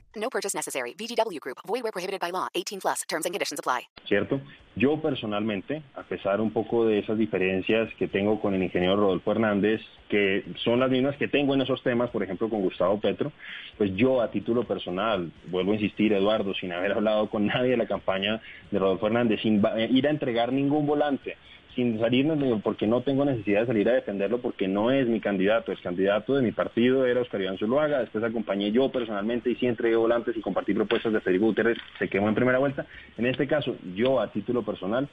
[0.21, 0.93] No purchase necessary.
[0.93, 1.57] VGW Group.
[1.67, 2.47] Void where prohibited by law.
[2.53, 3.01] 18 plus.
[3.09, 3.87] Terms and conditions apply.
[4.07, 4.39] ¿Cierto?
[4.75, 9.31] Yo personalmente, a pesar un poco de esas diferencias que tengo con el ingeniero Rodolfo
[9.31, 13.33] Hernández, que son las mismas que tengo en esos temas, por ejemplo, con Gustavo Petro,
[13.77, 17.77] pues yo a título personal, vuelvo a insistir, Eduardo, sin haber hablado con nadie de
[17.77, 21.35] la campaña de Rodolfo Hernández, sin ir a entregar ningún volante,
[21.75, 25.71] sin salirnos porque no tengo necesidad de salir a defenderlo porque no es mi candidato.
[25.71, 29.67] El candidato de mi partido era Oscar Iván Zuluaga, después acompañé yo personalmente y sí
[29.67, 32.85] entregué volantes y compartí propuestas de Federico Gutiérrez, se quemó en primera vuelta.
[33.17, 35.07] En este caso, yo a título personal,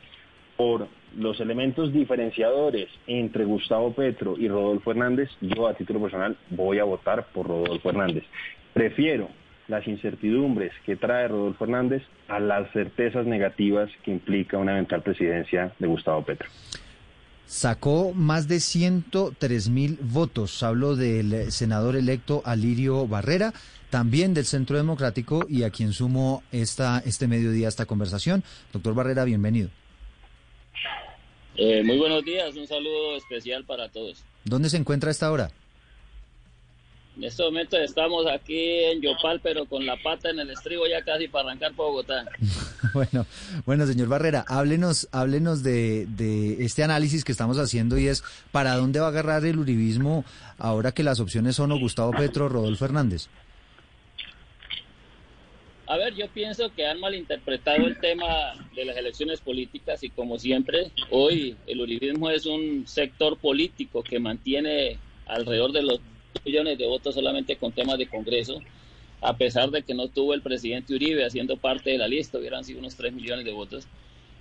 [0.56, 6.80] por los elementos diferenciadores entre Gustavo Petro y Rodolfo Hernández, yo a título personal voy
[6.80, 8.24] a votar por Rodolfo Hernández.
[8.74, 9.28] Prefiero
[9.68, 15.72] las incertidumbres que trae Rodolfo Hernández a las certezas negativas que implica una eventual presidencia
[15.78, 16.48] de Gustavo Petro.
[17.46, 20.62] Sacó más de 103 mil votos.
[20.62, 23.54] Hablo del senador electo Alirio Barrera,
[23.88, 28.44] también del Centro Democrático y a quien sumo esta, este mediodía esta conversación.
[28.72, 29.70] Doctor Barrera, bienvenido.
[31.56, 34.22] Eh, muy buenos días, un saludo especial para todos.
[34.44, 35.50] ¿Dónde se encuentra a esta hora?
[37.18, 41.02] En este momento estamos aquí en Yopal, pero con la pata en el estribo ya
[41.02, 42.24] casi para arrancar por Bogotá.
[42.94, 43.26] bueno,
[43.66, 48.76] bueno, señor Barrera, háblenos, háblenos de, de este análisis que estamos haciendo y es para
[48.76, 50.24] dónde va a agarrar el uribismo
[50.58, 53.26] ahora que las opciones son o Gustavo Petro o Rodolfo Hernández.
[55.88, 60.38] A ver, yo pienso que han malinterpretado el tema de las elecciones políticas y como
[60.38, 66.00] siempre, hoy el uribismo es un sector político que mantiene alrededor de los
[66.44, 68.60] millones de votos solamente con temas de Congreso,
[69.20, 72.64] a pesar de que no tuvo el presidente Uribe haciendo parte de la lista, hubieran
[72.64, 73.86] sido unos 3 millones de votos.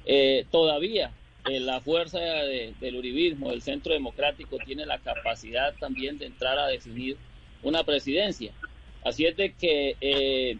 [0.05, 1.11] Eh, todavía
[1.49, 6.67] eh, la fuerza del uribismo, el centro democrático, tiene la capacidad también de entrar a
[6.67, 7.17] definir
[7.63, 8.51] una presidencia.
[9.03, 10.57] Así es de que eh,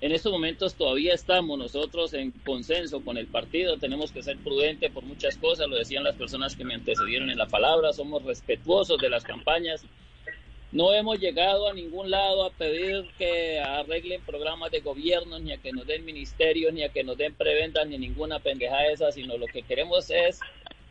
[0.00, 4.92] en estos momentos todavía estamos nosotros en consenso con el partido, tenemos que ser prudentes
[4.92, 9.00] por muchas cosas, lo decían las personas que me antecedieron en la palabra, somos respetuosos
[9.00, 9.84] de las campañas.
[10.70, 15.56] No hemos llegado a ningún lado a pedir que arreglen programas de gobierno, ni a
[15.56, 19.38] que nos den ministerios, ni a que nos den preventas, ni ninguna pendejada esa, sino
[19.38, 20.40] lo que queremos es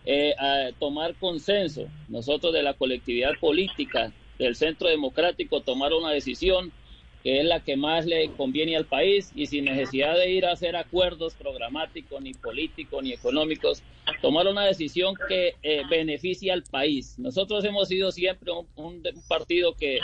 [0.04, 0.34] eh,
[0.80, 1.88] tomar consenso.
[2.10, 6.72] Nosotros de la colectividad política, del centro democrático, tomar una decisión
[7.28, 10.54] que es la que más le conviene al país y sin necesidad de ir a
[10.54, 13.84] hacer acuerdos programáticos, ni políticos, ni económicos,
[14.22, 17.20] tomar una decisión que eh, beneficie al país.
[17.20, 20.00] Nosotros hemos sido siempre un, partido que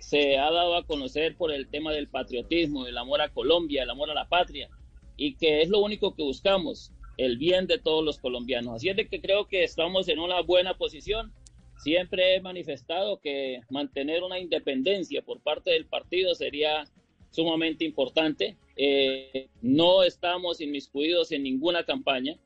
[0.00, 3.90] se ha dado a conocer por el tema del patriotismo, el amor a Colombia, el
[3.90, 4.68] amor a la patria,
[5.16, 8.74] y que es lo único que buscamos, el bien de todos los colombianos.
[8.74, 11.32] Así es de que creo que estamos en una buena posición
[11.78, 16.84] Siempre he manifestado que mantener una independencia por parte del partido sería
[17.30, 18.56] sumamente importante.
[18.76, 22.36] Eh, no estamos inmiscuidos en ninguna campaña.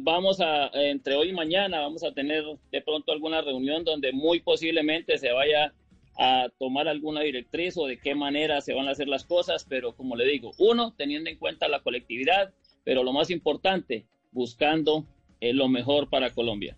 [0.00, 4.40] vamos a, entre hoy y mañana, vamos a tener de pronto alguna reunión donde muy
[4.40, 5.72] posiblemente se vaya
[6.18, 9.94] a tomar alguna directriz o de qué manera se van a hacer las cosas, pero
[9.94, 12.52] como le digo, uno, teniendo en cuenta la colectividad,
[12.84, 15.06] pero lo más importante, buscando
[15.40, 16.76] eh, lo mejor para Colombia.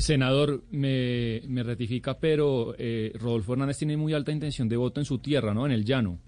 [0.00, 5.04] Senador, me, me ratifica, pero eh, Rodolfo Hernández tiene muy alta intención de voto en
[5.04, 5.66] su tierra, ¿no?
[5.66, 6.18] En el llano.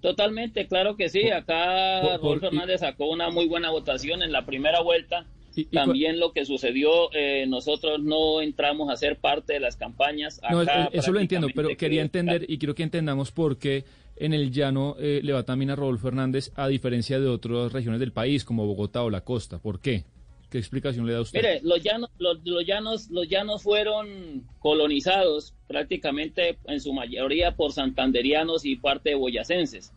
[0.00, 1.30] Totalmente, claro que sí.
[1.30, 5.26] Acá Rodolfo Hernández sacó una muy buena votación en la primera vuelta.
[5.72, 10.40] También lo que sucedió, eh, nosotros no entramos a ser parte de las campañas.
[10.50, 13.84] no, eso lo entiendo, pero quería entender y quiero que entendamos por qué
[14.16, 18.00] en el llano eh, le va también a Rodolfo Hernández, a diferencia de otras regiones
[18.00, 19.58] del país, como Bogotá o la costa.
[19.58, 20.04] ¿Por qué?
[20.50, 21.38] ¿Qué explicación le da usted?
[21.38, 28.64] Mire, los llanos, los, llanos, los llanos fueron colonizados prácticamente en su mayoría por santanderianos
[28.64, 29.92] y parte de boyacenses.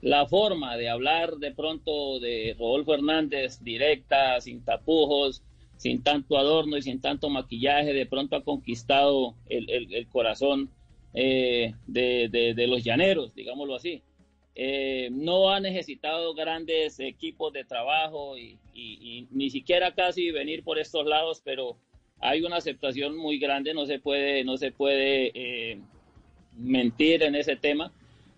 [0.00, 5.42] La forma de hablar de pronto de Rodolfo Hernández, directa, sin tapujos,
[5.76, 10.68] sin tanto adorno y sin tanto maquillaje, de pronto ha conquistado el, corazón
[11.14, 14.02] eh, de los llaneros, digámoslo así.
[14.54, 18.58] Eh, no ha necesitado grandes equipos de trabajo y,
[19.30, 21.76] ni siquiera casi venir por estos lados, pero
[22.20, 25.78] hay una aceptación muy grande, no se puede, no se puede eh,
[26.56, 27.92] mentir en ese tema.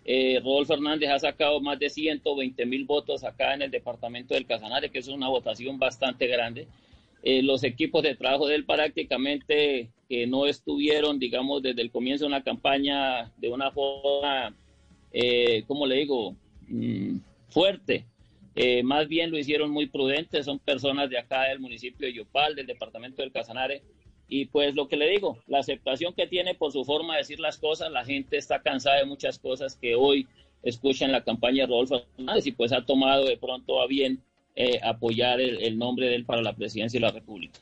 [0.07, 4.45] Eh, Rodolfo Fernández ha sacado más de 120 mil votos acá en el departamento del
[4.45, 6.67] Casanare, que es una votación bastante grande.
[7.23, 12.25] Eh, los equipos de trabajo de él prácticamente que no estuvieron, digamos, desde el comienzo
[12.25, 14.55] de una campaña de una forma
[15.17, 16.35] eh, como le digo,
[16.67, 18.05] mm, fuerte.
[18.53, 22.53] Eh, más bien lo hicieron muy prudente, son personas de acá del municipio de Yopal,
[22.53, 23.81] del departamento del Casanare.
[24.27, 27.39] Y pues lo que le digo, la aceptación que tiene por su forma de decir
[27.39, 30.27] las cosas, la gente está cansada de muchas cosas que hoy
[30.63, 34.21] escuchan la campaña de Rodolfo Fernández y pues ha tomado de pronto a bien
[34.55, 37.59] eh, apoyar el nombre de él para la presidencia de la República.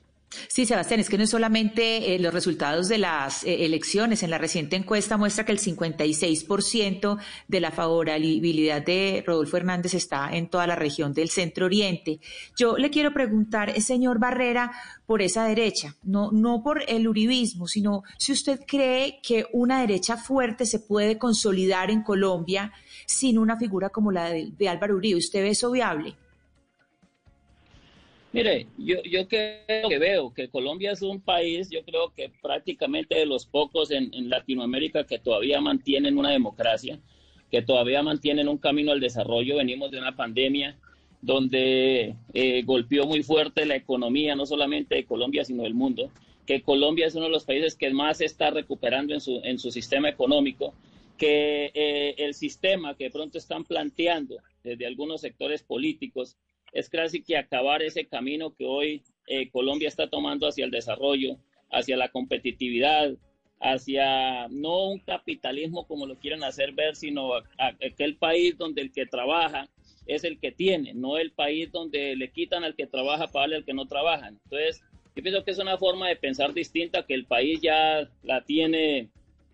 [0.47, 4.23] Sí, Sebastián, es que no es solamente eh, los resultados de las eh, elecciones.
[4.23, 7.17] En la reciente encuesta muestra que el 56%
[7.47, 12.19] de la favorabilidad de Rodolfo Hernández está en toda la región del Centro Oriente.
[12.57, 14.71] Yo le quiero preguntar, eh, señor Barrera,
[15.05, 20.17] por esa derecha, no, no por el uribismo, sino si usted cree que una derecha
[20.17, 22.71] fuerte se puede consolidar en Colombia
[23.05, 25.19] sin una figura como la de, de Álvaro Uribe.
[25.19, 26.15] ¿Usted ve eso viable?
[28.33, 33.13] Mire, yo, yo creo que veo que Colombia es un país, yo creo que prácticamente
[33.13, 36.99] de los pocos en, Latinoamérica que todavía mantienen una democracia,
[37.51, 39.57] que todavía mantienen un camino al desarrollo.
[39.57, 40.75] Venimos de una pandemia
[41.21, 46.09] donde eh, golpeó muy fuerte la economía, no solamente de Colombia, sino del mundo,
[46.47, 49.69] que Colombia es uno de los países que más está recuperando en su, en su
[49.69, 50.73] sistema económico,
[51.19, 56.35] que eh, el sistema que pronto están planteando desde algunos sectores políticos,
[56.73, 61.37] es casi que acabar ese camino que hoy eh, Colombia está tomando hacia el desarrollo,
[61.71, 63.13] hacia la competitividad,
[63.59, 69.05] hacia no un capitalismo como lo quieren hacer ver, sino aquel país donde el que
[69.05, 69.69] trabaja
[70.05, 73.55] es el que tiene, no el país donde le quitan al que trabaja para darle
[73.57, 74.27] al que no trabaja.
[74.27, 74.81] Entonces,
[75.15, 79.09] yo pienso que es una forma de pensar distinta, que el país ya la tiene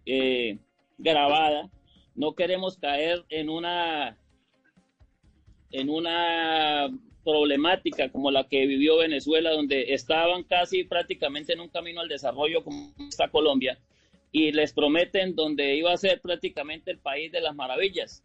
[0.05, 0.57] eh,
[0.97, 1.69] grabada.
[2.15, 4.17] No queremos caer en una
[5.71, 6.89] en una
[7.23, 12.63] problemática como la que vivió Venezuela, donde estaban casi prácticamente en un camino al desarrollo
[12.63, 13.77] como está Colombia,
[14.31, 18.23] y les prometen donde iba a ser prácticamente el país de las maravillas.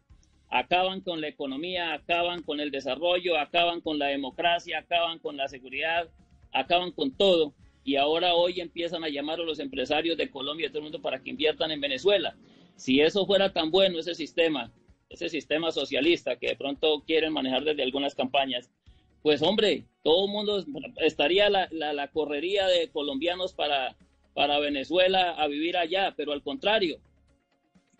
[0.50, 5.48] Acaban con la economía, acaban con el desarrollo, acaban con la democracia, acaban con la
[5.48, 6.08] seguridad,
[6.52, 7.54] acaban con todo.
[7.82, 11.02] Y ahora hoy empiezan a llamar a los empresarios de Colombia y todo el mundo
[11.02, 12.36] para que inviertan en Venezuela.
[12.76, 14.72] Si eso fuera tan bueno, ese sistema,
[15.10, 18.70] ese sistema socialista que de pronto quieren manejar desde algunas campañas,
[19.24, 20.62] pues hombre, todo el mundo
[20.98, 23.96] estaría la, la, correría de colombianos para,
[24.34, 26.98] para Venezuela a vivir allá, pero al contrario,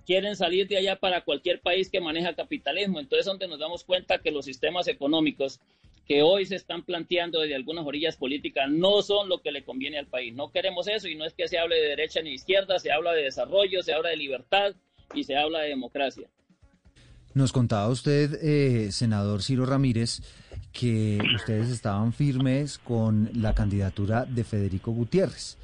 [0.05, 3.01] quieren salir de allá para cualquier país que maneja capitalismo.
[3.01, 5.61] Entonces, donde nos damos cuenta que los sistemas económicos
[6.07, 9.97] que hoy se están planteando desde algunas orillas políticas no son lo que le conviene
[9.97, 10.35] al país.
[10.35, 13.15] No queremos eso y no es que se hable de derecha ni izquierda, se habla
[13.15, 14.75] de desarrollo, se habla de libertad
[15.15, 16.29] y se habla de democracia.
[17.35, 20.21] Nos contaba usted, eh, senador Ciro Ramírez,
[20.73, 25.57] que ustedes estaban firmes con la candidatura de Federico Gutiérrez.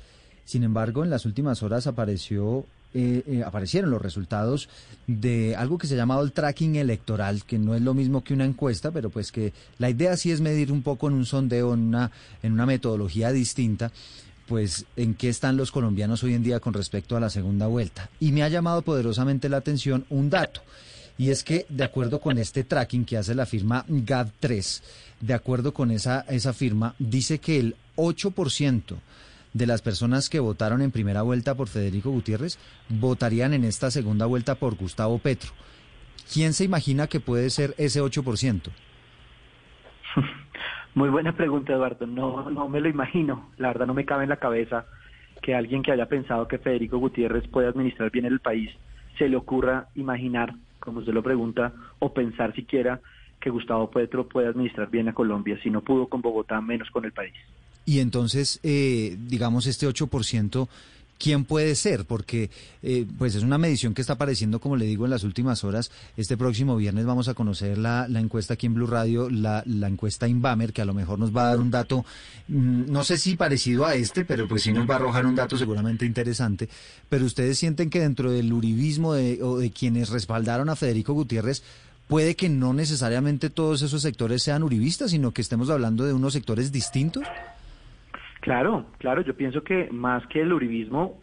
[0.45, 4.69] Sin embargo, en las últimas horas apareció, eh, eh, aparecieron los resultados
[5.07, 8.35] de algo que se ha llamado el tracking electoral, que no es lo mismo que
[8.35, 11.73] una encuesta, pero pues que la idea sí es medir un poco en un sondeo,
[11.75, 12.11] en una,
[12.43, 13.93] en una metodología distinta
[14.49, 18.11] pues en qué están los colombianos hoy en día con respecto a la segunda vuelta.
[18.19, 20.61] Y me ha llamado poderosamente la atención un dato.
[21.21, 24.83] Y es que, de acuerdo con este tracking que hace la firma GAD3,
[25.21, 28.97] de acuerdo con esa, esa firma, dice que el 8%
[29.53, 32.59] de las personas que votaron en primera vuelta por Federico Gutiérrez
[32.89, 35.51] votarían en esta segunda vuelta por Gustavo Petro.
[36.33, 38.71] ¿Quién se imagina que puede ser ese 8%?
[40.95, 42.07] Muy buena pregunta, Eduardo.
[42.07, 43.51] No, no me lo imagino.
[43.59, 44.87] La verdad no me cabe en la cabeza
[45.43, 48.71] que alguien que haya pensado que Federico Gutiérrez puede administrar bien el país
[49.21, 53.01] se le ocurra imaginar, como usted lo pregunta, o pensar siquiera
[53.41, 55.59] que Gustavo Petro puede administrar bien a Colombia.
[55.63, 57.35] Si no pudo con Bogotá, menos con el país.
[57.87, 60.69] Y entonces, eh, digamos, este 8%,
[61.21, 62.07] ¿quién puede ser?
[62.07, 62.51] Porque
[62.83, 65.91] eh, pues es una medición que está apareciendo, como le digo, en las últimas horas.
[66.17, 70.27] Este próximo viernes vamos a conocer la, encuesta aquí en Blue Radio, la, la encuesta
[70.27, 72.05] Inbamer, que a lo mejor nos va a dar un dato,
[72.49, 75.37] mm, no sé si parecido a este, pero pues sí nos va a arrojar un
[75.37, 76.69] dato seguramente interesante.
[77.09, 81.63] Pero ustedes sienten que dentro del uribismo de, o de quienes respaldaron a Federico Gutiérrez,
[82.09, 86.33] puede que no necesariamente todos esos sectores sean uribistas, sino que estemos hablando de unos
[86.33, 87.25] sectores distintos?
[88.41, 91.21] Claro, claro, yo pienso que más que el uribismo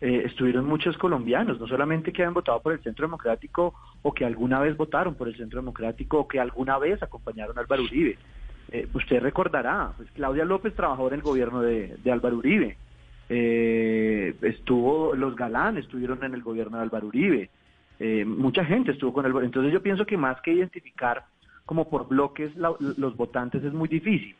[0.00, 4.24] eh, estuvieron muchos colombianos, no solamente que han votado por el Centro Democrático o que
[4.24, 8.18] alguna vez votaron por el Centro Democrático o que alguna vez acompañaron a Álvaro Uribe.
[8.72, 12.76] Eh, usted recordará, pues Claudia López trabajó en el gobierno de, de Álvaro Uribe,
[13.28, 17.50] eh, estuvo, los Galán estuvieron en el gobierno de Álvaro Uribe,
[17.98, 21.24] eh, mucha gente estuvo con el Entonces yo pienso que más que identificar
[21.64, 24.36] como por bloques la, los votantes es muy difícil.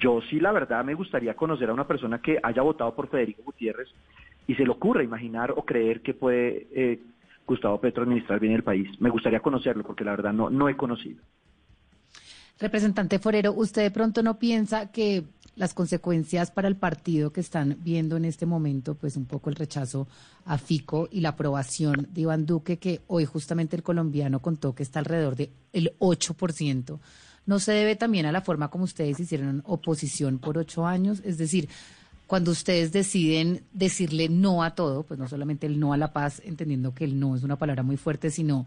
[0.00, 3.42] Yo sí, la verdad, me gustaría conocer a una persona que haya votado por Federico
[3.42, 3.88] Gutiérrez
[4.46, 7.00] y se le ocurra imaginar o creer que puede eh,
[7.46, 8.88] Gustavo Petro administrar bien el país.
[9.00, 11.22] Me gustaría conocerlo porque la verdad no, no he conocido.
[12.60, 15.24] Representante Forero, ¿usted de pronto no piensa que
[15.58, 19.56] las consecuencias para el partido que están viendo en este momento, pues un poco el
[19.56, 20.06] rechazo
[20.44, 24.84] a Fico y la aprobación de Iván Duque, que hoy justamente el colombiano contó que
[24.84, 27.00] está alrededor del el 8%,
[27.48, 31.22] no se debe también a la forma como ustedes hicieron oposición por ocho años?
[31.24, 31.70] Es decir,
[32.26, 36.42] cuando ustedes deciden decirle no a todo, pues no solamente el no a la paz,
[36.44, 38.66] entendiendo que el no es una palabra muy fuerte, sino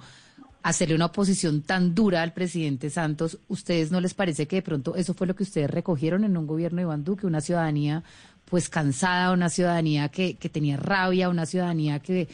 [0.63, 4.95] hacerle una oposición tan dura al presidente Santos, ¿ustedes no les parece que de pronto
[4.95, 8.03] eso fue lo que ustedes recogieron en un gobierno de Iván Duque, una ciudadanía
[8.45, 12.27] pues cansada, una ciudadanía que, que tenía rabia, una ciudadanía que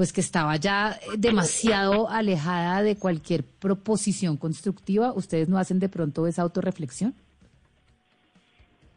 [0.00, 5.12] pues que estaba ya demasiado alejada de cualquier proposición constructiva?
[5.12, 7.12] ¿Ustedes no hacen de pronto esa autorreflexión?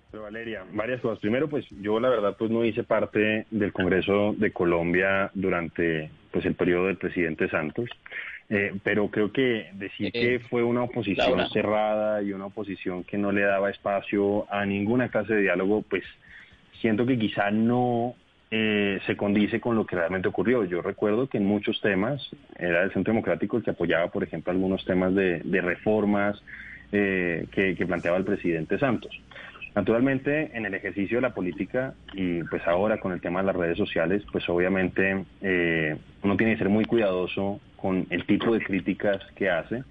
[0.10, 1.20] Pero Valeria, varias cosas.
[1.20, 6.46] Primero, pues yo la verdad pues no hice parte del Congreso de Colombia durante pues
[6.46, 7.90] el periodo del presidente Santos.
[8.50, 11.50] Eh, pero creo que decir que fue una oposición Laura.
[11.50, 16.06] cerrada y una oposición que no le daba espacio a ninguna clase de diálogo, pues
[16.80, 18.16] siento que quizá no
[18.56, 20.64] eh, se condice con lo que realmente ocurrió.
[20.64, 22.22] Yo recuerdo que en muchos temas
[22.56, 26.40] era el Centro Democrático el que apoyaba, por ejemplo, algunos temas de, reformas
[26.92, 29.20] eh, que, que planteaba el presidente Santos.
[29.74, 33.56] Naturalmente, en el ejercicio de la política y pues ahora con el tema de las
[33.56, 38.64] redes sociales, pues obviamente eh, uno tiene que ser muy cuidadoso con el tipo de
[38.64, 39.84] críticas que hace,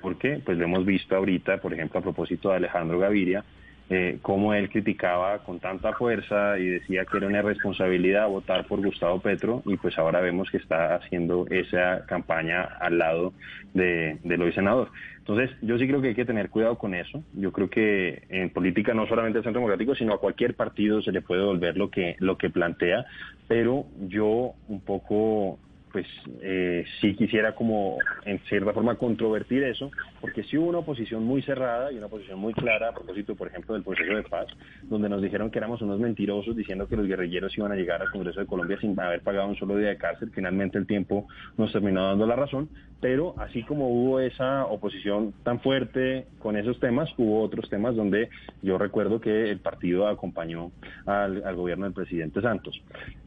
[0.00, 3.44] porque pues lo hemos visto ahorita, por ejemplo, a propósito de Alejandro Gaviria,
[3.90, 8.82] eh, cómo él criticaba con tanta fuerza y decía que era una responsabilidad votar por
[8.82, 13.34] Gustavo Petro y pues ahora vemos que está haciendo esa campaña al lado
[13.74, 14.90] de, del hoy senador.
[15.18, 17.22] Entonces yo sí creo que hay que tener cuidado con eso.
[17.34, 21.12] Yo creo que en política no solamente al Centro Democrático, sino a cualquier partido se
[21.12, 23.04] le puede volver lo que, lo que plantea,
[23.48, 25.58] pero yo un poco
[25.94, 26.08] pues
[26.42, 31.40] eh, sí quisiera como en cierta forma controvertir eso, porque sí hubo una oposición muy
[31.42, 34.48] cerrada y una oposición muy clara a propósito, por ejemplo, del proceso de paz,
[34.82, 38.10] donde nos dijeron que éramos unos mentirosos diciendo que los guerrilleros iban a llegar al
[38.10, 40.32] Congreso de Colombia sin haber pagado un solo día de cárcel.
[40.34, 42.68] Finalmente el tiempo nos terminó dando la razón,
[43.00, 48.30] pero así como hubo esa oposición tan fuerte con esos temas, hubo otros temas donde
[48.62, 50.72] yo recuerdo que el partido acompañó
[51.06, 52.82] al, al gobierno del presidente Santos.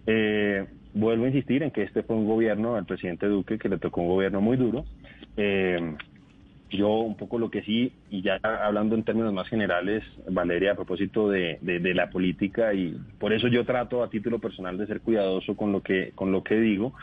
[0.06, 3.78] Eh, vuelvo a insistir en que este fue un gobierno del presidente Duque que le
[3.78, 4.86] tocó un gobierno muy duro.
[5.36, 5.96] Eh,
[6.70, 10.76] yo un poco lo que sí, y ya hablando en términos más generales, Valeria, a
[10.76, 14.86] propósito de, de, de, la política, y por eso yo trato a título personal de
[14.86, 16.94] ser cuidadoso con lo que, con lo que digo,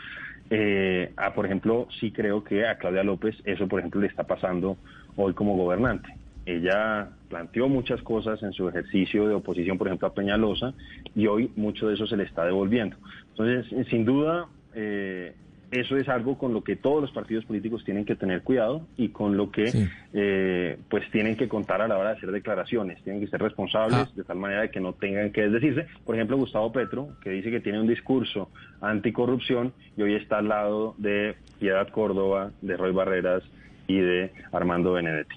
[0.49, 4.25] eh, a, por ejemplo, sí creo que a Claudia López eso, por ejemplo, le está
[4.25, 4.77] pasando
[5.15, 6.09] hoy como gobernante.
[6.45, 10.73] Ella planteó muchas cosas en su ejercicio de oposición, por ejemplo, a Peñalosa,
[11.15, 12.97] y hoy mucho de eso se le está devolviendo.
[13.31, 15.33] Entonces, sin duda, eh,
[15.71, 19.09] eso es algo con lo que todos los partidos políticos tienen que tener cuidado y
[19.09, 19.71] con lo que
[20.13, 23.01] eh, pues tienen que contar a la hora de hacer declaraciones.
[23.03, 24.09] Tienen que ser responsables Ah.
[24.15, 25.87] de tal manera de que no tengan que desdecirse.
[26.05, 28.49] Por ejemplo, Gustavo Petro, que dice que tiene un discurso
[28.81, 33.43] anticorrupción y hoy está al lado de Piedad Córdoba, de Roy Barreras
[33.87, 35.35] y de Armando Benedetti.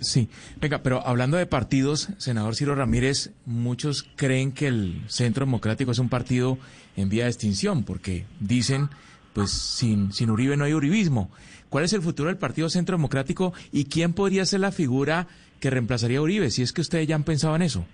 [0.00, 0.28] Sí,
[0.60, 5.98] venga, pero hablando de partidos, senador Ciro Ramírez, muchos creen que el Centro Democrático es
[5.98, 6.58] un partido
[6.96, 8.88] en vía de extinción, porque dicen,
[9.32, 11.30] pues sin, sin Uribe no hay uribismo.
[11.68, 15.28] ¿Cuál es el futuro del Partido Centro Democrático y quién podría ser la figura
[15.60, 17.86] que reemplazaría a Uribe, si es que ustedes ya han pensado en eso?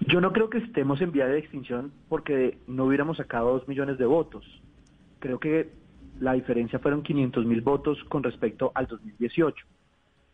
[0.00, 3.98] Yo no creo que estemos en vía de extinción porque no hubiéramos sacado dos millones
[3.98, 4.44] de votos.
[5.20, 5.70] Creo que
[6.18, 9.64] la diferencia fueron 500 mil votos con respecto al 2018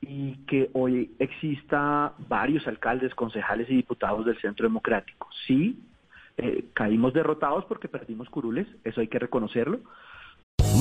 [0.09, 5.29] y que hoy exista varios alcaldes, concejales y diputados del Centro Democrático.
[5.47, 5.79] Sí,
[6.37, 9.81] eh, caímos derrotados porque perdimos curules, eso hay que reconocerlo,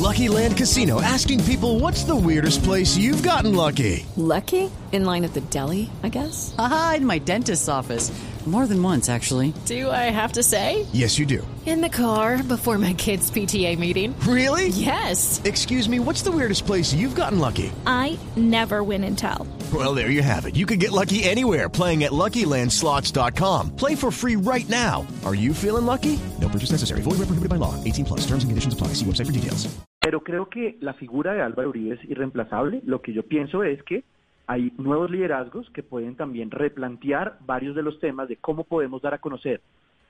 [0.04, 4.06] Lucky Land Casino asking people what's the weirdest place you've gotten lucky?
[4.18, 4.70] Lucky?
[4.92, 6.54] In line at the deli, I guess?
[6.58, 8.12] Aha, in my dentist's office.
[8.46, 9.54] More than once, actually.
[9.66, 10.86] Do I have to say?
[10.92, 11.48] Yes, you do.
[11.66, 14.14] In the car before my kids' PTA meeting.
[14.28, 14.68] Really?
[14.68, 15.42] Yes.
[15.46, 17.72] Excuse me, what's the weirdest place you've gotten lucky?
[17.88, 19.48] I never win and tell.
[19.74, 20.58] Well, there you have it.
[20.58, 23.78] You can get lucky anywhere playing at LuckyLandSlots.com.
[23.78, 25.08] Play for free right now.
[25.24, 26.20] Are you feeling lucky?
[26.42, 27.02] No purchase necessary.
[27.02, 27.82] Void where prohibited by law.
[27.86, 28.22] 18 plus.
[28.28, 28.90] Terms and conditions apply.
[28.90, 29.74] See website for details.
[30.02, 32.82] Pero creo que la figura de Álvaro Uribe es irreemplazable.
[32.86, 34.04] Lo que yo pienso es que
[34.48, 39.14] hay nuevos liderazgos que pueden también replantear varios de los temas de cómo podemos dar
[39.14, 39.62] a conocer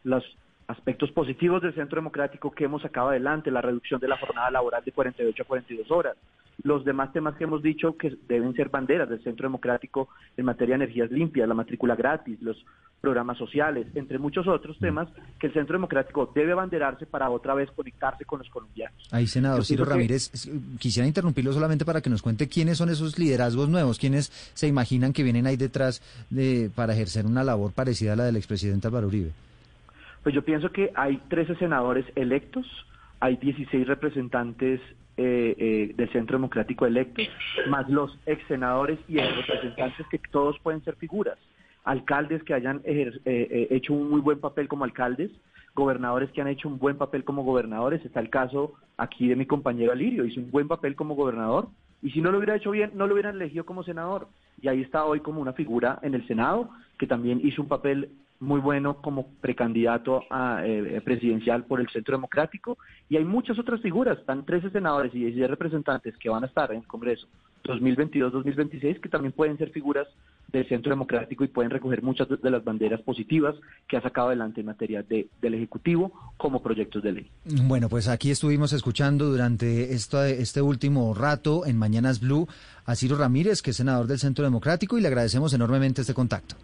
[0.04, 0.24] los
[0.68, 4.84] aspectos positivos del Centro Democrático que hemos sacado adelante, la reducción de la jornada laboral
[4.84, 6.18] de 48 a 42 horas,
[6.62, 10.78] los demás temas que hemos dicho que deben ser banderas del Centro Democrático en materia
[10.78, 12.64] de energías limpias, la matrícula gratis, los
[13.02, 17.70] programas sociales, entre muchos otros temas que el Centro Democrático debe abanderarse para otra vez
[17.72, 19.10] conectarse con los colombianos.
[19.12, 20.50] Ahí, senador Ciro que- Ramírez, es-
[20.80, 25.12] quisiera interrumpirlo solamente para que nos cuente quiénes son esos liderazgos nuevos, quiénes se imaginan
[25.12, 29.08] que vienen ahí detrás de, para ejercer una labor parecida a la del expresidente Álvaro
[29.08, 29.32] Uribe.
[30.22, 32.66] Pues yo pienso que hay 13 senadores electos,
[33.20, 34.80] hay 16 representantes
[35.18, 37.28] eh, eh, del Centro Democrático electos,
[37.68, 41.38] más los ex senadores y ex representantes que todos pueden ser figuras,
[41.84, 45.32] alcaldes que hayan eh, eh, hecho un muy buen papel como alcaldes,
[45.76, 48.04] gobernadores que han hecho un buen papel como gobernadores.
[48.06, 51.68] Está el caso aquí de mi compañero Alirio, hizo un buen papel como gobernador
[52.02, 54.28] y si no lo hubiera hecho bien, no lo hubieran elegido como senador.
[54.62, 58.10] Y ahí está hoy como una figura en el Senado que también hizo un papel
[58.44, 62.78] muy bueno como precandidato a, eh, presidencial por el Centro Democrático.
[63.10, 66.72] Y hay muchas otras figuras, están 13 senadores y 16 representantes que van a estar
[66.72, 67.28] en el Congreso
[67.64, 70.08] 2022-2026 que también pueden ser figuras
[70.52, 73.56] del Centro Democrático y pueden recoger muchas de de las banderas positivas
[73.88, 77.32] que ha sacado adelante en materia de, del Ejecutivo como proyectos de ley.
[77.46, 82.48] Bueno, pues aquí estuvimos escuchando durante esto, este último rato en Mañanas Blue
[82.86, 86.56] a Ciro Ramírez, que es senador del Centro Democrático, y le agradecemos enormemente este contacto.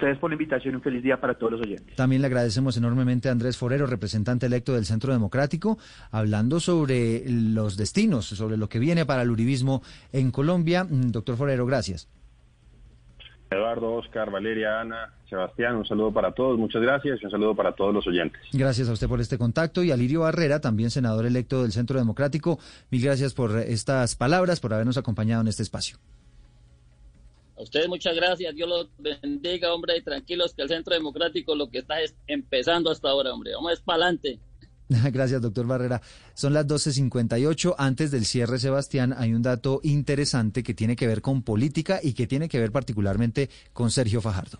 [0.00, 1.94] Ustedes por la invitación y un feliz día para todos los oyentes.
[1.94, 5.76] También le agradecemos enormemente a Andrés Forero, representante electo del Centro Democrático,
[6.10, 10.84] hablando sobre los destinos, sobre lo que viene para el uribismo en Colombia.
[10.84, 12.08] Mm, Doctor Forero, gracias.
[13.50, 17.72] Eduardo, Oscar, Valeria, Ana, Sebastián, un saludo para todos, muchas gracias y un saludo para
[17.72, 18.40] todos los oyentes.
[18.54, 21.98] Gracias a usted por este contacto y a Lirio Barrera, también senador electo del Centro
[21.98, 22.58] Democrático.
[22.90, 25.98] Mil gracias por estas palabras, por habernos acompañado en este espacio.
[27.60, 31.68] A ustedes muchas gracias, Dios los bendiga, hombre, y tranquilos que el Centro Democrático lo
[31.68, 33.52] que está es empezando hasta ahora, hombre.
[33.54, 34.40] Vamos para adelante.
[35.12, 36.00] Gracias, doctor Barrera.
[36.32, 37.74] Son las 12.58.
[37.76, 42.14] Antes del cierre, Sebastián, hay un dato interesante que tiene que ver con política y
[42.14, 44.56] que tiene que ver particularmente con Sergio Fajardo.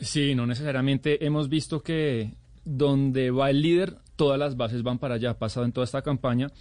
[0.00, 1.26] Sí, no necesariamente.
[1.26, 5.30] Hemos visto que donde va el líder, todas las bases van para allá.
[5.30, 6.52] Ha pasado en toda esta campaña.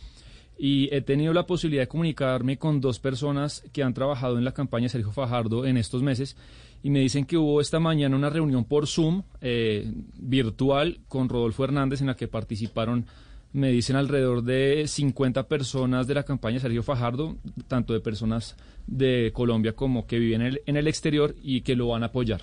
[0.58, 4.54] Y he tenido la posibilidad de comunicarme con dos personas que han trabajado en la
[4.54, 6.38] campaña Sergio Fajardo en estos meses.
[6.82, 11.64] Y me dicen que hubo esta mañana una reunión por Zoom eh, virtual con Rodolfo
[11.64, 13.06] Hernández en la que participaron,
[13.54, 17.38] me dicen, alrededor de 50 personas de la campaña Sergio Fajardo,
[17.68, 22.04] tanto de personas de Colombia como que viven en el, exterior y que lo van
[22.04, 22.42] a apoyar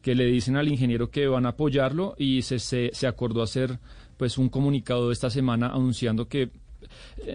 [0.00, 3.78] que le dicen al ingeniero que van a apoyarlo y se, se, se acordó hacer
[4.16, 6.50] pues un comunicado esta semana anunciando que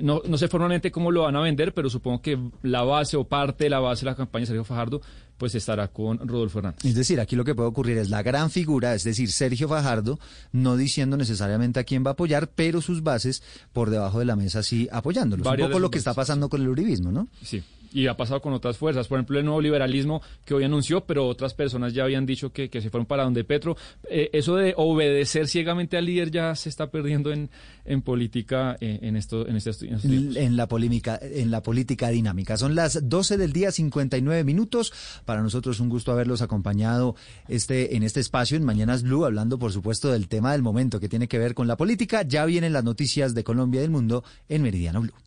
[0.01, 3.23] no, no sé formalmente cómo lo van a vender, pero supongo que la base o
[3.23, 5.01] parte de la base de la campaña de Sergio Fajardo
[5.37, 6.83] pues estará con Rodolfo Hernández.
[6.83, 10.19] Es decir, aquí lo que puede ocurrir es la gran figura, es decir, Sergio Fajardo,
[10.51, 14.35] no diciendo necesariamente a quién va a apoyar, pero sus bases por debajo de la
[14.35, 15.45] mesa sí apoyándolos.
[15.45, 17.27] Varias un poco lo que está pasando con el uribismo, ¿no?
[17.43, 17.63] Sí.
[17.93, 19.07] Y ha pasado con otras fuerzas.
[19.07, 22.69] Por ejemplo, el nuevo liberalismo que hoy anunció, pero otras personas ya habían dicho que,
[22.69, 23.77] que se fueron para donde Petro.
[24.09, 27.49] Eh, eso de obedecer ciegamente al líder ya se está perdiendo en,
[27.85, 30.37] en política eh, en, esto, en, este, en.
[30.37, 32.57] En la, polémica, en la política dinámica.
[32.57, 34.93] Son las 12 del día, 59 minutos.
[35.25, 37.15] Para nosotros un gusto haberlos acompañado
[37.47, 41.09] este, en este espacio en Mañanas Blue, hablando por supuesto del tema del momento que
[41.09, 42.23] tiene que ver con la política.
[42.23, 45.26] Ya vienen las noticias de Colombia y del mundo en Meridiano Blue.